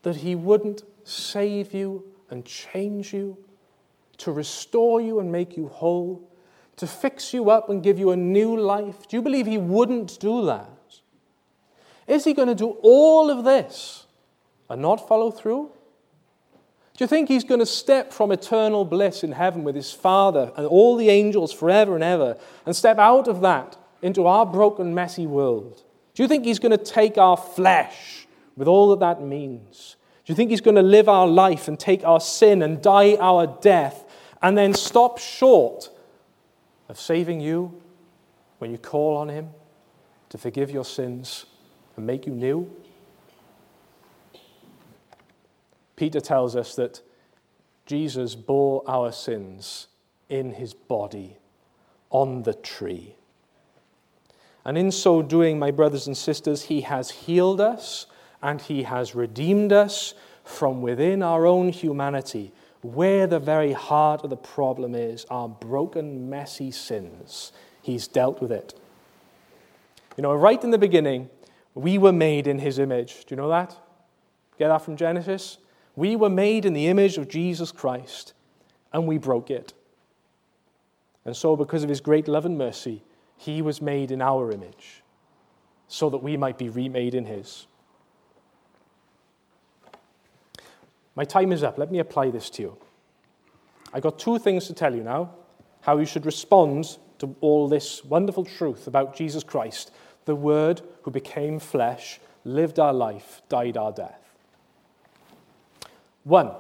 that 0.03 0.17
He 0.17 0.35
wouldn't 0.35 0.83
save 1.05 1.75
you 1.75 2.05
and 2.31 2.45
change 2.45 3.13
you, 3.13 3.39
to 4.19 4.33
restore 4.33 5.01
you 5.01 5.21
and 5.21 5.31
make 5.31 5.57
you 5.57 5.69
whole, 5.69 6.31
to 6.77 6.87
fix 6.87 7.33
you 7.35 7.51
up 7.51 7.69
and 7.69 7.83
give 7.83 7.99
you 7.99 8.11
a 8.11 8.17
new 8.17 8.59
life? 8.59 9.09
Do 9.09 9.17
you 9.17 9.23
believe 9.23 9.47
He 9.47 9.59
wouldn't 9.59 10.19
do 10.21 10.45
that? 10.47 10.71
Is 12.07 12.25
he 12.25 12.35
going 12.35 12.49
to 12.49 12.55
do 12.55 12.77
all 12.83 13.31
of 13.31 13.45
this 13.45 14.07
and 14.71 14.81
not 14.81 15.09
follow 15.09 15.31
through? 15.31 15.73
Do 16.97 17.05
you 17.05 17.09
think 17.09 17.29
he's 17.29 17.45
going 17.45 17.61
to 17.61 17.67
step 17.67 18.11
from 18.11 18.33
eternal 18.33 18.87
bliss 18.87 19.23
in 19.23 19.33
heaven 19.33 19.65
with 19.65 19.75
his 19.75 19.93
Father 19.93 20.51
and 20.57 20.67
all 20.67 20.97
the 20.97 21.11
angels 21.11 21.53
forever 21.53 21.95
and 21.95 22.03
ever 22.03 22.39
and 22.65 22.75
step 22.75 22.99
out 22.99 23.29
of 23.29 23.43
that 23.43 23.77
into 24.01 24.27
our 24.27 24.47
broken, 24.47 24.95
messy 24.95 25.27
world? 25.27 25.83
Do 26.15 26.23
you 26.23 26.29
think 26.29 26.47
he's 26.47 26.59
going 26.59 26.77
to 26.77 26.83
take 26.83 27.19
our 27.19 27.37
flesh 27.37 28.27
with 28.57 28.67
all 28.67 28.89
that 28.91 29.01
that 29.01 29.23
means? 29.23 29.97
Do 30.25 30.33
you 30.33 30.35
think 30.35 30.51
he's 30.51 30.63
going 30.63 30.77
to 30.77 30.83
live 30.83 31.07
our 31.07 31.27
life 31.27 31.69
and 31.69 31.79
take 31.79 32.03
our 32.03 32.19
sin 32.19 32.63
and 32.63 32.81
die 32.81 33.17
our 33.17 33.47
death 33.47 34.05
and 34.41 34.57
then 34.57 34.73
stop 34.73 35.19
short 35.19 35.91
of 36.89 36.99
saving 36.99 37.41
you 37.41 37.79
when 38.57 38.71
you 38.71 38.79
call 38.79 39.19
on 39.19 39.29
him 39.29 39.51
to 40.31 40.39
forgive 40.39 40.71
your 40.71 40.85
sins 40.85 41.45
and 41.97 42.07
make 42.07 42.27
you 42.27 42.33
new? 42.33 42.71
Peter 45.97 46.21
tells 46.21 46.55
us 46.55 46.75
that 46.77 47.01
Jesus 47.87 48.35
bore 48.35 48.83
our 48.87 49.11
sins 49.11 49.89
in 50.29 50.53
his 50.53 50.75
body 50.75 51.39
on 52.11 52.43
the 52.43 52.55
tree. 52.55 53.15
And 54.65 54.77
in 54.77 54.91
so 54.91 55.23
doing, 55.23 55.59
my 55.59 55.71
brothers 55.71 56.07
and 56.07 56.17
sisters, 56.17 56.63
he 56.63 56.83
has 56.83 57.11
healed 57.11 57.61
us 57.61 58.07
and 58.43 58.61
he 58.61 58.83
has 58.83 59.15
redeemed 59.15 59.73
us 59.73 60.15
from 60.45 60.83
within 60.83 61.23
our 61.23 61.47
own 61.47 61.71
humanity, 61.71 62.53
where 62.83 63.27
the 63.27 63.39
very 63.39 63.73
heart 63.73 64.23
of 64.23 64.31
the 64.31 64.37
problem 64.37 64.95
is 64.95 65.25
our 65.31 65.49
broken, 65.49 66.29
messy 66.29 66.71
sins. 66.71 67.53
He's 67.81 68.07
dealt 68.07 68.41
with 68.41 68.53
it. 68.53 68.75
You 70.17 70.23
know, 70.23 70.35
right 70.35 70.63
in 70.63 70.71
the 70.71 70.79
beginning, 70.79 71.31
we 71.75 71.99
were 71.99 72.13
made 72.13 72.47
in 72.47 72.59
his 72.59 72.79
image. 72.79 73.25
Do 73.27 73.35
you 73.35 73.37
know 73.37 73.49
that? 73.49 73.77
Get 74.59 74.69
that 74.69 74.83
from 74.83 74.97
Genesis? 74.97 75.59
We 75.97 76.15
were 76.15 76.31
made 76.31 76.65
in 76.65 76.75
the 76.75 76.87
image 76.87 77.17
of 77.17 77.29
Jesus 77.29 77.73
Christ, 77.73 78.35
and 78.93 79.07
we 79.07 79.19
broke 79.19 79.51
it. 79.51 79.73
And 81.25 81.37
so, 81.37 81.57
because 81.57 81.83
of 81.83 81.89
his 81.89 82.01
great 82.01 82.29
love 82.29 82.45
and 82.45 82.57
mercy, 82.57 83.03
he 83.37 83.63
was 83.63 83.83
made 83.83 84.11
in 84.11 84.23
our 84.23 84.53
image, 84.53 85.03
so 85.89 86.09
that 86.11 86.19
we 86.19 86.37
might 86.37 86.59
be 86.59 86.69
remade 86.69 87.15
in 87.15 87.25
his. 87.25 87.67
My 91.17 91.25
time 91.25 91.51
is 91.51 91.63
up. 91.63 91.79
Let 91.79 91.91
me 91.91 91.99
apply 91.99 92.31
this 92.31 92.51
to 92.51 92.63
you. 92.63 92.77
I've 93.93 94.03
got 94.03 94.19
two 94.19 94.39
things 94.39 94.67
to 94.67 94.75
tell 94.75 94.95
you 94.95 95.03
now 95.03 95.35
how 95.81 95.99
you 95.99 96.05
should 96.05 96.27
respond 96.27 96.99
to 97.19 97.35
all 97.41 97.69
this 97.69 98.05
wonderful 98.05 98.45
truth 98.45 98.87
about 98.87 99.17
Jesus 99.17 99.43
Christ 99.43 99.91
the 100.27 100.35
Word 100.35 100.83
who 101.03 101.11
became 101.13 101.61
flesh, 101.61 102.21
lived 102.45 102.79
our 102.81 102.93
life, 102.93 103.43
died 103.49 103.77
our 103.77 103.93
death. 103.93 104.26
One, 106.27 106.51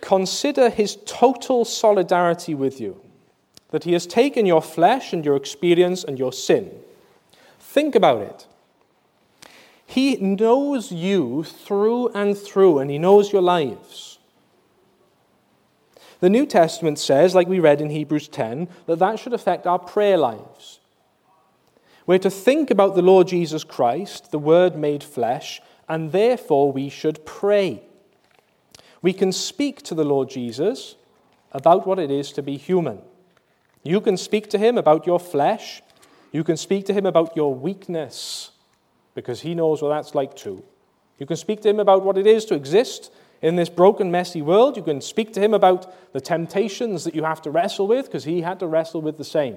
consider 0.00 0.70
his 0.70 0.96
total 1.06 1.64
solidarity 1.64 2.54
with 2.54 2.80
you, 2.80 3.00
that 3.70 3.82
he 3.82 3.94
has 3.94 4.06
taken 4.06 4.46
your 4.46 4.62
flesh 4.62 5.12
and 5.12 5.24
your 5.24 5.34
experience 5.34 6.04
and 6.04 6.16
your 6.16 6.32
sin. 6.32 6.70
Think 7.58 7.96
about 7.96 8.22
it. 8.22 8.46
He 9.84 10.14
knows 10.18 10.92
you 10.92 11.42
through 11.42 12.10
and 12.10 12.38
through, 12.38 12.78
and 12.78 12.92
he 12.92 12.98
knows 12.98 13.32
your 13.32 13.42
lives. 13.42 14.20
The 16.20 16.30
New 16.30 16.46
Testament 16.46 17.00
says, 17.00 17.34
like 17.34 17.48
we 17.48 17.58
read 17.58 17.80
in 17.80 17.90
Hebrews 17.90 18.28
10, 18.28 18.68
that 18.86 19.00
that 19.00 19.18
should 19.18 19.32
affect 19.32 19.66
our 19.66 19.80
prayer 19.80 20.16
lives. 20.16 20.78
We're 22.06 22.18
to 22.20 22.30
think 22.30 22.70
about 22.70 22.94
the 22.94 23.02
Lord 23.02 23.26
Jesus 23.26 23.64
Christ, 23.64 24.30
the 24.30 24.38
Word 24.38 24.76
made 24.76 25.02
flesh, 25.02 25.60
and 25.88 26.12
therefore 26.12 26.70
we 26.70 26.88
should 26.88 27.26
pray. 27.26 27.82
We 29.06 29.12
can 29.12 29.30
speak 29.30 29.82
to 29.82 29.94
the 29.94 30.02
Lord 30.02 30.28
Jesus 30.28 30.96
about 31.52 31.86
what 31.86 32.00
it 32.00 32.10
is 32.10 32.32
to 32.32 32.42
be 32.42 32.56
human. 32.56 32.98
You 33.84 34.00
can 34.00 34.16
speak 34.16 34.50
to 34.50 34.58
him 34.58 34.76
about 34.76 35.06
your 35.06 35.20
flesh. 35.20 35.80
You 36.32 36.42
can 36.42 36.56
speak 36.56 36.86
to 36.86 36.92
him 36.92 37.06
about 37.06 37.36
your 37.36 37.54
weakness, 37.54 38.50
because 39.14 39.42
he 39.42 39.54
knows 39.54 39.80
what 39.80 39.90
that's 39.90 40.16
like 40.16 40.34
too. 40.34 40.64
You 41.20 41.26
can 41.26 41.36
speak 41.36 41.60
to 41.60 41.68
him 41.68 41.78
about 41.78 42.04
what 42.04 42.18
it 42.18 42.26
is 42.26 42.44
to 42.46 42.56
exist 42.56 43.12
in 43.42 43.54
this 43.54 43.68
broken, 43.68 44.10
messy 44.10 44.42
world. 44.42 44.76
You 44.76 44.82
can 44.82 45.00
speak 45.00 45.32
to 45.34 45.40
him 45.40 45.54
about 45.54 46.12
the 46.12 46.20
temptations 46.20 47.04
that 47.04 47.14
you 47.14 47.22
have 47.22 47.40
to 47.42 47.50
wrestle 47.52 47.86
with, 47.86 48.06
because 48.06 48.24
he 48.24 48.40
had 48.40 48.58
to 48.58 48.66
wrestle 48.66 49.02
with 49.02 49.18
the 49.18 49.30
same. 49.38 49.56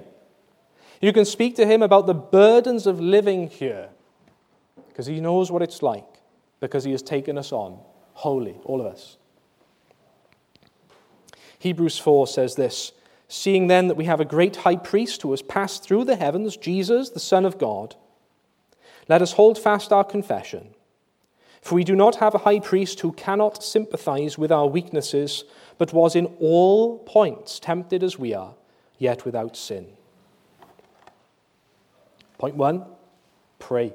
You 1.00 1.12
can 1.12 1.24
speak 1.24 1.56
to 1.56 1.66
him 1.66 1.82
about 1.82 2.06
the 2.06 2.14
burdens 2.14 2.86
of 2.86 3.00
living 3.00 3.48
here, 3.48 3.88
because 4.90 5.06
he 5.06 5.18
knows 5.18 5.50
what 5.50 5.60
it's 5.60 5.82
like, 5.82 6.20
because 6.60 6.84
he 6.84 6.92
has 6.92 7.02
taken 7.02 7.36
us 7.36 7.50
on, 7.50 7.80
wholly, 8.12 8.54
all 8.64 8.80
of 8.80 8.86
us. 8.86 9.16
Hebrews 11.60 11.98
4 11.98 12.26
says 12.26 12.56
this 12.56 12.92
Seeing 13.28 13.68
then 13.68 13.86
that 13.86 13.96
we 13.96 14.06
have 14.06 14.20
a 14.20 14.24
great 14.24 14.56
high 14.56 14.76
priest 14.76 15.22
who 15.22 15.30
has 15.30 15.42
passed 15.42 15.84
through 15.84 16.04
the 16.04 16.16
heavens, 16.16 16.56
Jesus, 16.56 17.10
the 17.10 17.20
Son 17.20 17.44
of 17.44 17.58
God, 17.58 17.94
let 19.08 19.22
us 19.22 19.32
hold 19.32 19.56
fast 19.56 19.92
our 19.92 20.02
confession. 20.02 20.74
For 21.62 21.74
we 21.74 21.84
do 21.84 21.94
not 21.94 22.16
have 22.16 22.34
a 22.34 22.38
high 22.38 22.60
priest 22.60 23.00
who 23.00 23.12
cannot 23.12 23.62
sympathize 23.62 24.38
with 24.38 24.50
our 24.50 24.66
weaknesses, 24.66 25.44
but 25.78 25.92
was 25.92 26.16
in 26.16 26.26
all 26.40 26.98
points 27.00 27.60
tempted 27.60 28.02
as 28.02 28.18
we 28.18 28.32
are, 28.34 28.54
yet 28.98 29.26
without 29.26 29.56
sin. 29.56 29.86
Point 32.38 32.56
one 32.56 32.86
pray. 33.58 33.92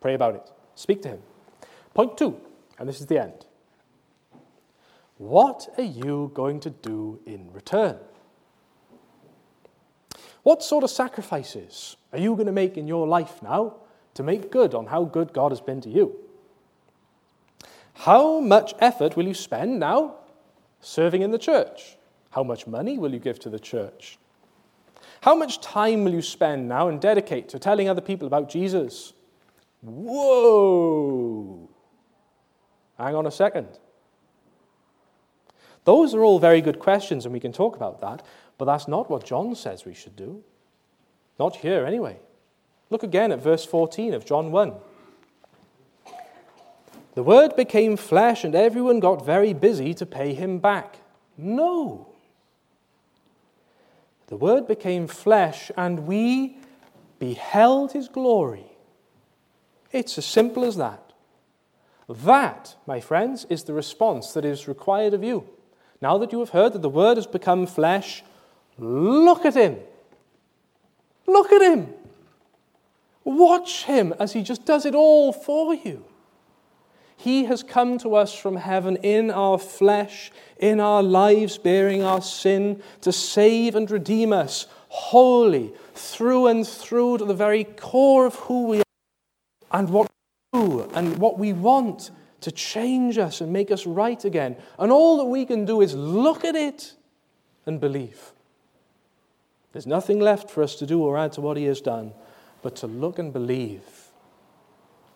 Pray 0.00 0.14
about 0.14 0.36
it. 0.36 0.48
Speak 0.76 1.02
to 1.02 1.08
him. 1.08 1.22
Point 1.92 2.16
two, 2.16 2.40
and 2.78 2.88
this 2.88 3.00
is 3.00 3.06
the 3.06 3.20
end. 3.20 3.44
What 5.16 5.68
are 5.78 5.84
you 5.84 6.30
going 6.34 6.60
to 6.60 6.70
do 6.70 7.20
in 7.24 7.52
return? 7.52 7.98
What 10.42 10.62
sort 10.62 10.84
of 10.84 10.90
sacrifices 10.90 11.96
are 12.12 12.18
you 12.18 12.34
going 12.34 12.46
to 12.46 12.52
make 12.52 12.76
in 12.76 12.86
your 12.86 13.06
life 13.06 13.42
now 13.42 13.76
to 14.14 14.22
make 14.22 14.50
good 14.50 14.74
on 14.74 14.86
how 14.86 15.04
good 15.04 15.32
God 15.32 15.52
has 15.52 15.60
been 15.60 15.80
to 15.82 15.88
you? 15.88 16.16
How 17.94 18.40
much 18.40 18.74
effort 18.80 19.16
will 19.16 19.26
you 19.26 19.34
spend 19.34 19.78
now 19.78 20.16
serving 20.80 21.22
in 21.22 21.30
the 21.30 21.38
church? 21.38 21.96
How 22.30 22.42
much 22.42 22.66
money 22.66 22.98
will 22.98 23.12
you 23.12 23.20
give 23.20 23.38
to 23.40 23.48
the 23.48 23.60
church? 23.60 24.18
How 25.20 25.34
much 25.34 25.60
time 25.60 26.04
will 26.04 26.12
you 26.12 26.20
spend 26.20 26.68
now 26.68 26.88
and 26.88 27.00
dedicate 27.00 27.48
to 27.50 27.58
telling 27.58 27.88
other 27.88 28.02
people 28.02 28.26
about 28.26 28.50
Jesus? 28.50 29.14
Whoa! 29.80 31.70
Hang 32.98 33.14
on 33.14 33.26
a 33.26 33.30
second. 33.30 33.78
Those 35.84 36.14
are 36.14 36.24
all 36.24 36.38
very 36.38 36.60
good 36.60 36.78
questions, 36.78 37.24
and 37.24 37.32
we 37.32 37.40
can 37.40 37.52
talk 37.52 37.76
about 37.76 38.00
that, 38.00 38.24
but 38.58 38.64
that's 38.64 38.88
not 38.88 39.10
what 39.10 39.24
John 39.24 39.54
says 39.54 39.84
we 39.84 39.94
should 39.94 40.16
do. 40.16 40.42
Not 41.38 41.56
here, 41.56 41.84
anyway. 41.84 42.18
Look 42.90 43.02
again 43.02 43.32
at 43.32 43.42
verse 43.42 43.64
14 43.64 44.14
of 44.14 44.24
John 44.24 44.50
1. 44.50 44.72
The 47.14 47.22
word 47.22 47.54
became 47.54 47.96
flesh, 47.96 48.44
and 48.44 48.54
everyone 48.54 49.00
got 49.00 49.24
very 49.24 49.52
busy 49.52 49.94
to 49.94 50.06
pay 50.06 50.34
him 50.34 50.58
back. 50.58 50.98
No. 51.36 52.08
The 54.28 54.36
word 54.36 54.66
became 54.66 55.06
flesh, 55.06 55.70
and 55.76 56.06
we 56.06 56.58
beheld 57.18 57.92
his 57.92 58.08
glory. 58.08 58.66
It's 59.92 60.18
as 60.18 60.24
simple 60.24 60.64
as 60.64 60.76
that. 60.76 61.12
That, 62.08 62.74
my 62.86 63.00
friends, 63.00 63.46
is 63.48 63.64
the 63.64 63.72
response 63.72 64.32
that 64.32 64.44
is 64.44 64.66
required 64.66 65.14
of 65.14 65.22
you. 65.22 65.48
Now 66.00 66.18
that 66.18 66.32
you 66.32 66.40
have 66.40 66.50
heard 66.50 66.72
that 66.72 66.82
the 66.82 66.88
Word 66.88 67.16
has 67.16 67.26
become 67.26 67.66
flesh, 67.66 68.22
look 68.78 69.44
at 69.44 69.54
Him. 69.54 69.78
Look 71.26 71.52
at 71.52 71.62
Him. 71.62 71.88
Watch 73.24 73.84
Him 73.84 74.14
as 74.18 74.32
He 74.32 74.42
just 74.42 74.64
does 74.64 74.84
it 74.84 74.94
all 74.94 75.32
for 75.32 75.74
you. 75.74 76.04
He 77.16 77.44
has 77.44 77.62
come 77.62 77.96
to 77.98 78.16
us 78.16 78.34
from 78.34 78.56
heaven 78.56 78.96
in 78.96 79.30
our 79.30 79.58
flesh, 79.58 80.30
in 80.58 80.78
our 80.78 81.02
lives, 81.02 81.56
bearing 81.56 82.02
our 82.02 82.20
sin, 82.20 82.82
to 83.00 83.12
save 83.12 83.74
and 83.74 83.90
redeem 83.90 84.32
us 84.32 84.66
wholly, 84.88 85.72
through 85.94 86.48
and 86.48 86.66
through 86.66 87.18
to 87.18 87.24
the 87.24 87.34
very 87.34 87.64
core 87.64 88.26
of 88.26 88.34
who 88.34 88.66
we 88.66 88.78
are 88.78 88.84
and 89.72 89.88
what 89.88 90.10
we 90.52 90.60
do 90.60 90.90
and 90.94 91.18
what 91.18 91.38
we 91.38 91.52
want 91.52 92.10
to 92.44 92.52
change 92.52 93.16
us 93.16 93.40
and 93.40 93.50
make 93.50 93.70
us 93.70 93.86
right 93.86 94.22
again. 94.22 94.54
And 94.78 94.92
all 94.92 95.16
that 95.16 95.24
we 95.24 95.46
can 95.46 95.64
do 95.64 95.80
is 95.80 95.94
look 95.94 96.44
at 96.44 96.54
it 96.54 96.92
and 97.64 97.80
believe. 97.80 98.32
There's 99.72 99.86
nothing 99.86 100.20
left 100.20 100.50
for 100.50 100.62
us 100.62 100.74
to 100.76 100.86
do 100.86 101.02
or 101.02 101.16
add 101.16 101.32
to 101.32 101.40
what 101.40 101.56
he 101.56 101.64
has 101.64 101.80
done 101.80 102.12
but 102.60 102.76
to 102.76 102.86
look 102.86 103.18
and 103.18 103.32
believe. 103.32 104.10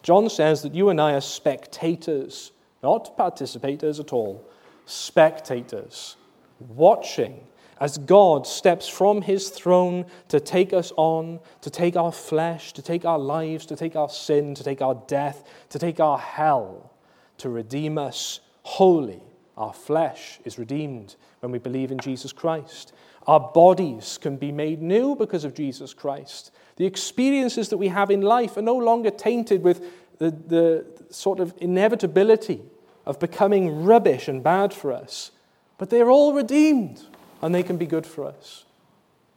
John 0.03 0.31
says 0.31 0.63
that 0.63 0.75
you 0.75 0.89
and 0.89 1.01
I 1.01 1.13
are 1.13 1.21
spectators, 1.21 2.53
not 2.83 3.17
participators 3.17 4.01
at 4.01 4.13
all, 4.13 4.43
spectators, 4.87 6.17
watching 6.61 7.41
as 7.79 7.99
God 7.99 8.47
steps 8.47 8.89
from 8.89 9.23
his 9.23 9.51
throne 9.51 10.07
to 10.29 10.41
take 10.41 10.73
us 10.73 10.93
on, 10.97 11.41
to 11.61 11.71
take 11.71 11.97
our 11.97 12.13
flesh, 12.13 12.73
to 12.73 12.83
take 12.83 13.05
our 13.05 13.19
lives, 13.19 13.67
to 13.67 13.77
take 13.77 13.97
our 13.97 14.09
sin, 14.09 14.55
to 14.55 14.65
take 14.65 14.81
our 14.81 14.95
death, 15.07 15.45
to 15.69 15.79
take 15.79 16.01
our 16.01 16.19
hell, 16.19 16.91
to 17.39 17.49
redeem 17.49 17.99
us 17.99 18.41
wholly. 18.63 19.23
Our 19.57 19.73
flesh 19.73 20.39
is 20.45 20.59
redeemed 20.59 21.17
when 21.41 21.51
we 21.51 21.59
believe 21.59 21.91
in 21.91 21.99
Jesus 21.99 22.33
Christ. 22.33 22.93
Our 23.27 23.41
bodies 23.41 24.19
can 24.19 24.37
be 24.37 24.53
made 24.53 24.81
new 24.81 25.15
because 25.15 25.45
of 25.45 25.55
Jesus 25.55 25.93
Christ. 25.93 26.51
The 26.77 26.87
experiences 26.87 27.69
that 27.71 27.77
we 27.77 27.89
have 27.89 28.11
in 28.11 28.23
life 28.23 28.57
are 28.57 28.63
no 28.63 28.77
longer 28.77 29.11
tainted 29.11 29.63
with 29.63 29.83
the, 30.19 30.31
the 30.31 30.87
sort 31.11 31.41
of 31.41 31.55
inevitability 31.59 32.63
of 33.05 33.19
becoming 33.19 33.85
rubbish 33.85 34.29
and 34.29 34.43
bad 34.43 34.73
for 34.73 34.93
us, 34.93 35.31
but 35.77 35.91
they're 35.91 36.11
all 36.11 36.35
redeemed 36.35 37.03
and 37.43 37.55
they 37.55 37.63
can 37.63 37.77
be 37.77 37.87
good 37.87 38.07
for 38.07 38.25
us. 38.25 38.65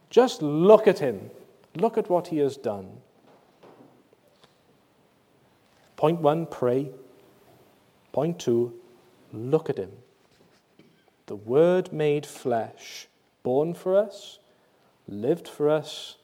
Just 0.09 0.41
look 0.41 0.87
at 0.87 0.99
Him, 0.99 1.29
look 1.75 1.97
at 1.97 2.09
what 2.09 2.27
He 2.27 2.39
has 2.39 2.57
done. 2.57 2.89
Point 5.95 6.19
one 6.19 6.45
pray. 6.45 6.91
Point 8.11 8.39
two, 8.39 8.73
look 9.31 9.69
at 9.69 9.77
him. 9.77 9.91
The 11.27 11.35
Word 11.35 11.93
made 11.93 12.25
flesh, 12.25 13.07
born 13.43 13.73
for 13.73 13.95
us, 13.95 14.39
lived 15.07 15.47
for 15.47 15.69
us, 15.69 16.17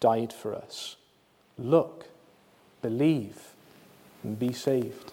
died 0.00 0.32
for 0.32 0.54
us. 0.54 0.96
Look, 1.58 2.06
believe, 2.82 3.54
and 4.22 4.38
be 4.38 4.52
saved. 4.52 5.12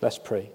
Let's 0.00 0.18
pray. 0.18 0.50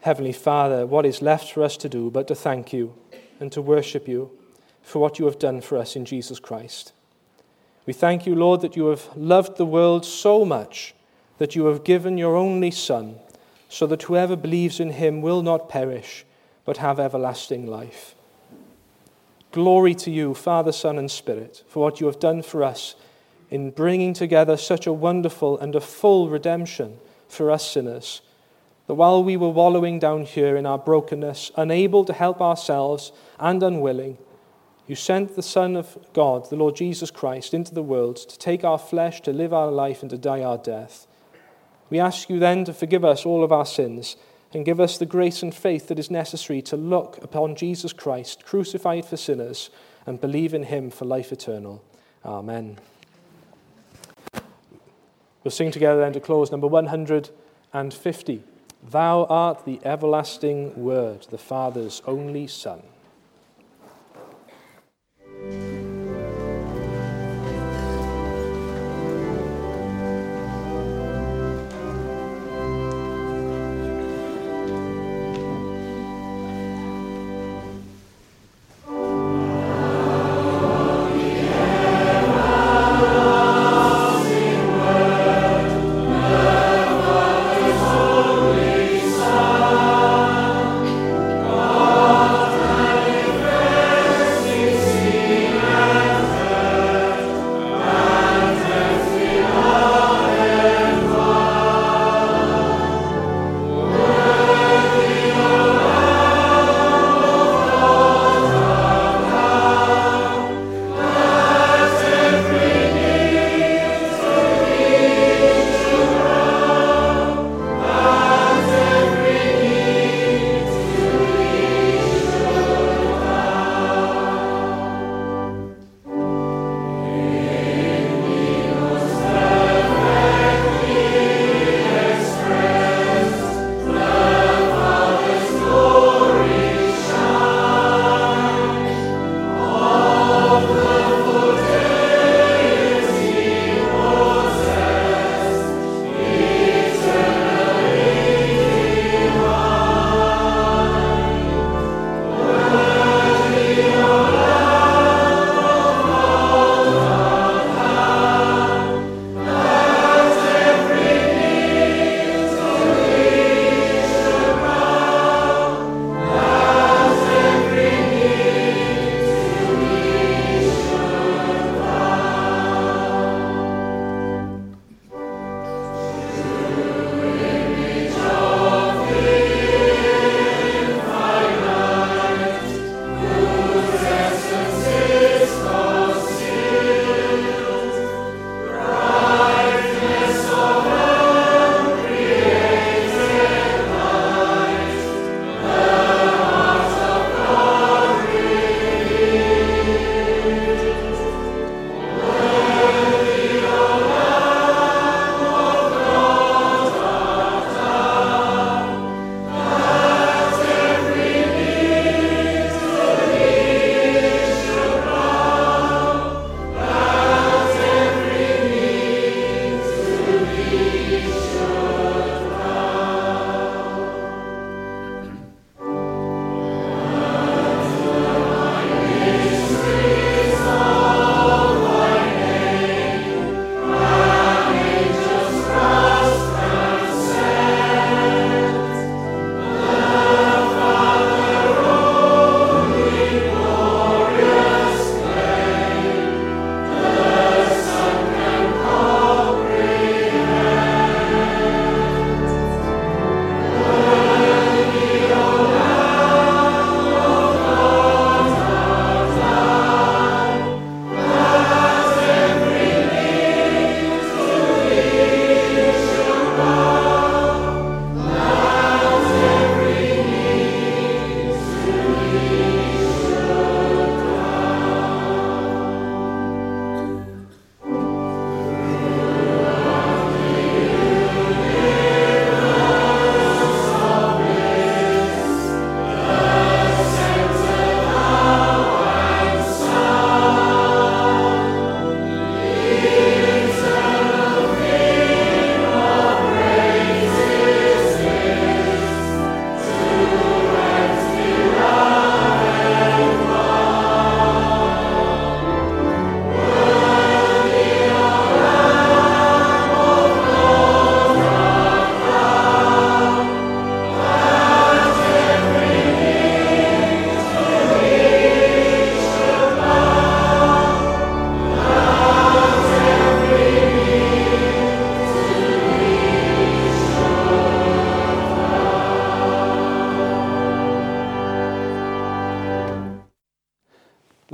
Heavenly 0.00 0.32
Father, 0.32 0.84
what 0.84 1.06
is 1.06 1.22
left 1.22 1.52
for 1.52 1.62
us 1.62 1.76
to 1.76 1.88
do 1.88 2.10
but 2.10 2.26
to 2.26 2.34
thank 2.34 2.72
you 2.72 2.94
and 3.38 3.52
to 3.52 3.62
worship 3.62 4.08
you 4.08 4.32
for 4.82 4.98
what 4.98 5.20
you 5.20 5.26
have 5.26 5.38
done 5.38 5.60
for 5.60 5.78
us 5.78 5.94
in 5.94 6.04
Jesus 6.04 6.40
Christ? 6.40 6.92
We 7.84 7.92
thank 7.92 8.26
you, 8.26 8.34
Lord, 8.34 8.60
that 8.60 8.76
you 8.76 8.86
have 8.86 9.08
loved 9.16 9.56
the 9.56 9.66
world 9.66 10.04
so 10.04 10.44
much 10.44 10.94
that 11.38 11.56
you 11.56 11.66
have 11.66 11.82
given 11.82 12.16
your 12.16 12.36
only 12.36 12.70
Son, 12.70 13.16
so 13.68 13.86
that 13.86 14.04
whoever 14.04 14.36
believes 14.36 14.78
in 14.78 14.90
him 14.90 15.22
will 15.22 15.42
not 15.42 15.68
perish, 15.68 16.24
but 16.64 16.76
have 16.76 17.00
everlasting 17.00 17.66
life. 17.66 18.14
Glory 19.50 19.94
to 19.96 20.10
you, 20.10 20.34
Father, 20.34 20.72
Son, 20.72 20.98
and 20.98 21.10
Spirit, 21.10 21.64
for 21.68 21.82
what 21.82 22.00
you 22.00 22.06
have 22.06 22.20
done 22.20 22.42
for 22.42 22.62
us 22.62 22.94
in 23.50 23.70
bringing 23.70 24.14
together 24.14 24.56
such 24.56 24.86
a 24.86 24.92
wonderful 24.92 25.58
and 25.58 25.74
a 25.74 25.80
full 25.80 26.28
redemption 26.30 26.98
for 27.28 27.50
us 27.50 27.70
sinners. 27.70 28.22
That 28.86 28.94
while 28.94 29.22
we 29.22 29.36
were 29.36 29.50
wallowing 29.50 29.98
down 29.98 30.24
here 30.24 30.56
in 30.56 30.64
our 30.64 30.78
brokenness, 30.78 31.50
unable 31.56 32.04
to 32.04 32.12
help 32.12 32.40
ourselves 32.40 33.12
and 33.38 33.62
unwilling, 33.62 34.16
you 34.86 34.96
sent 34.96 35.36
the 35.36 35.42
Son 35.42 35.76
of 35.76 35.96
God, 36.12 36.50
the 36.50 36.56
Lord 36.56 36.76
Jesus 36.76 37.10
Christ, 37.10 37.54
into 37.54 37.72
the 37.72 37.82
world 37.82 38.16
to 38.16 38.38
take 38.38 38.64
our 38.64 38.78
flesh, 38.78 39.20
to 39.22 39.32
live 39.32 39.52
our 39.52 39.70
life, 39.70 40.02
and 40.02 40.10
to 40.10 40.18
die 40.18 40.42
our 40.42 40.58
death. 40.58 41.06
We 41.88 42.00
ask 42.00 42.28
you 42.28 42.38
then 42.38 42.64
to 42.64 42.74
forgive 42.74 43.04
us 43.04 43.24
all 43.24 43.44
of 43.44 43.52
our 43.52 43.66
sins 43.66 44.16
and 44.52 44.64
give 44.64 44.80
us 44.80 44.98
the 44.98 45.06
grace 45.06 45.42
and 45.42 45.54
faith 45.54 45.88
that 45.88 45.98
is 45.98 46.10
necessary 46.10 46.60
to 46.62 46.76
look 46.76 47.18
upon 47.22 47.54
Jesus 47.54 47.92
Christ, 47.92 48.44
crucified 48.44 49.06
for 49.06 49.16
sinners, 49.16 49.70
and 50.04 50.20
believe 50.20 50.52
in 50.52 50.64
him 50.64 50.90
for 50.90 51.04
life 51.04 51.32
eternal. 51.32 51.82
Amen. 52.24 52.78
We'll 55.44 55.52
sing 55.52 55.70
together 55.70 56.00
then 56.00 56.12
to 56.12 56.20
close 56.20 56.50
number 56.50 56.66
150. 56.66 58.44
Thou 58.90 59.24
art 59.24 59.64
the 59.64 59.80
everlasting 59.84 60.74
Word, 60.82 61.26
the 61.30 61.38
Father's 61.38 62.02
only 62.06 62.46
Son. 62.46 62.82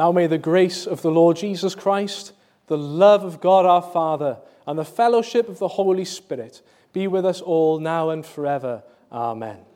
Now 0.08 0.12
may 0.12 0.26
the 0.26 0.38
grace 0.38 0.86
of 0.86 1.02
the 1.02 1.10
Lord 1.10 1.36
Jesus 1.36 1.74
Christ, 1.74 2.32
the 2.66 2.78
love 2.78 3.24
of 3.24 3.42
God 3.42 3.66
our 3.66 3.82
Father, 3.82 4.38
and 4.66 4.78
the 4.78 4.84
fellowship 4.86 5.50
of 5.50 5.58
the 5.58 5.68
Holy 5.68 6.06
Spirit 6.06 6.62
be 6.94 7.06
with 7.06 7.26
us 7.26 7.42
all 7.42 7.78
now 7.78 8.08
and 8.08 8.24
forever. 8.24 8.82
Amen. 9.12 9.67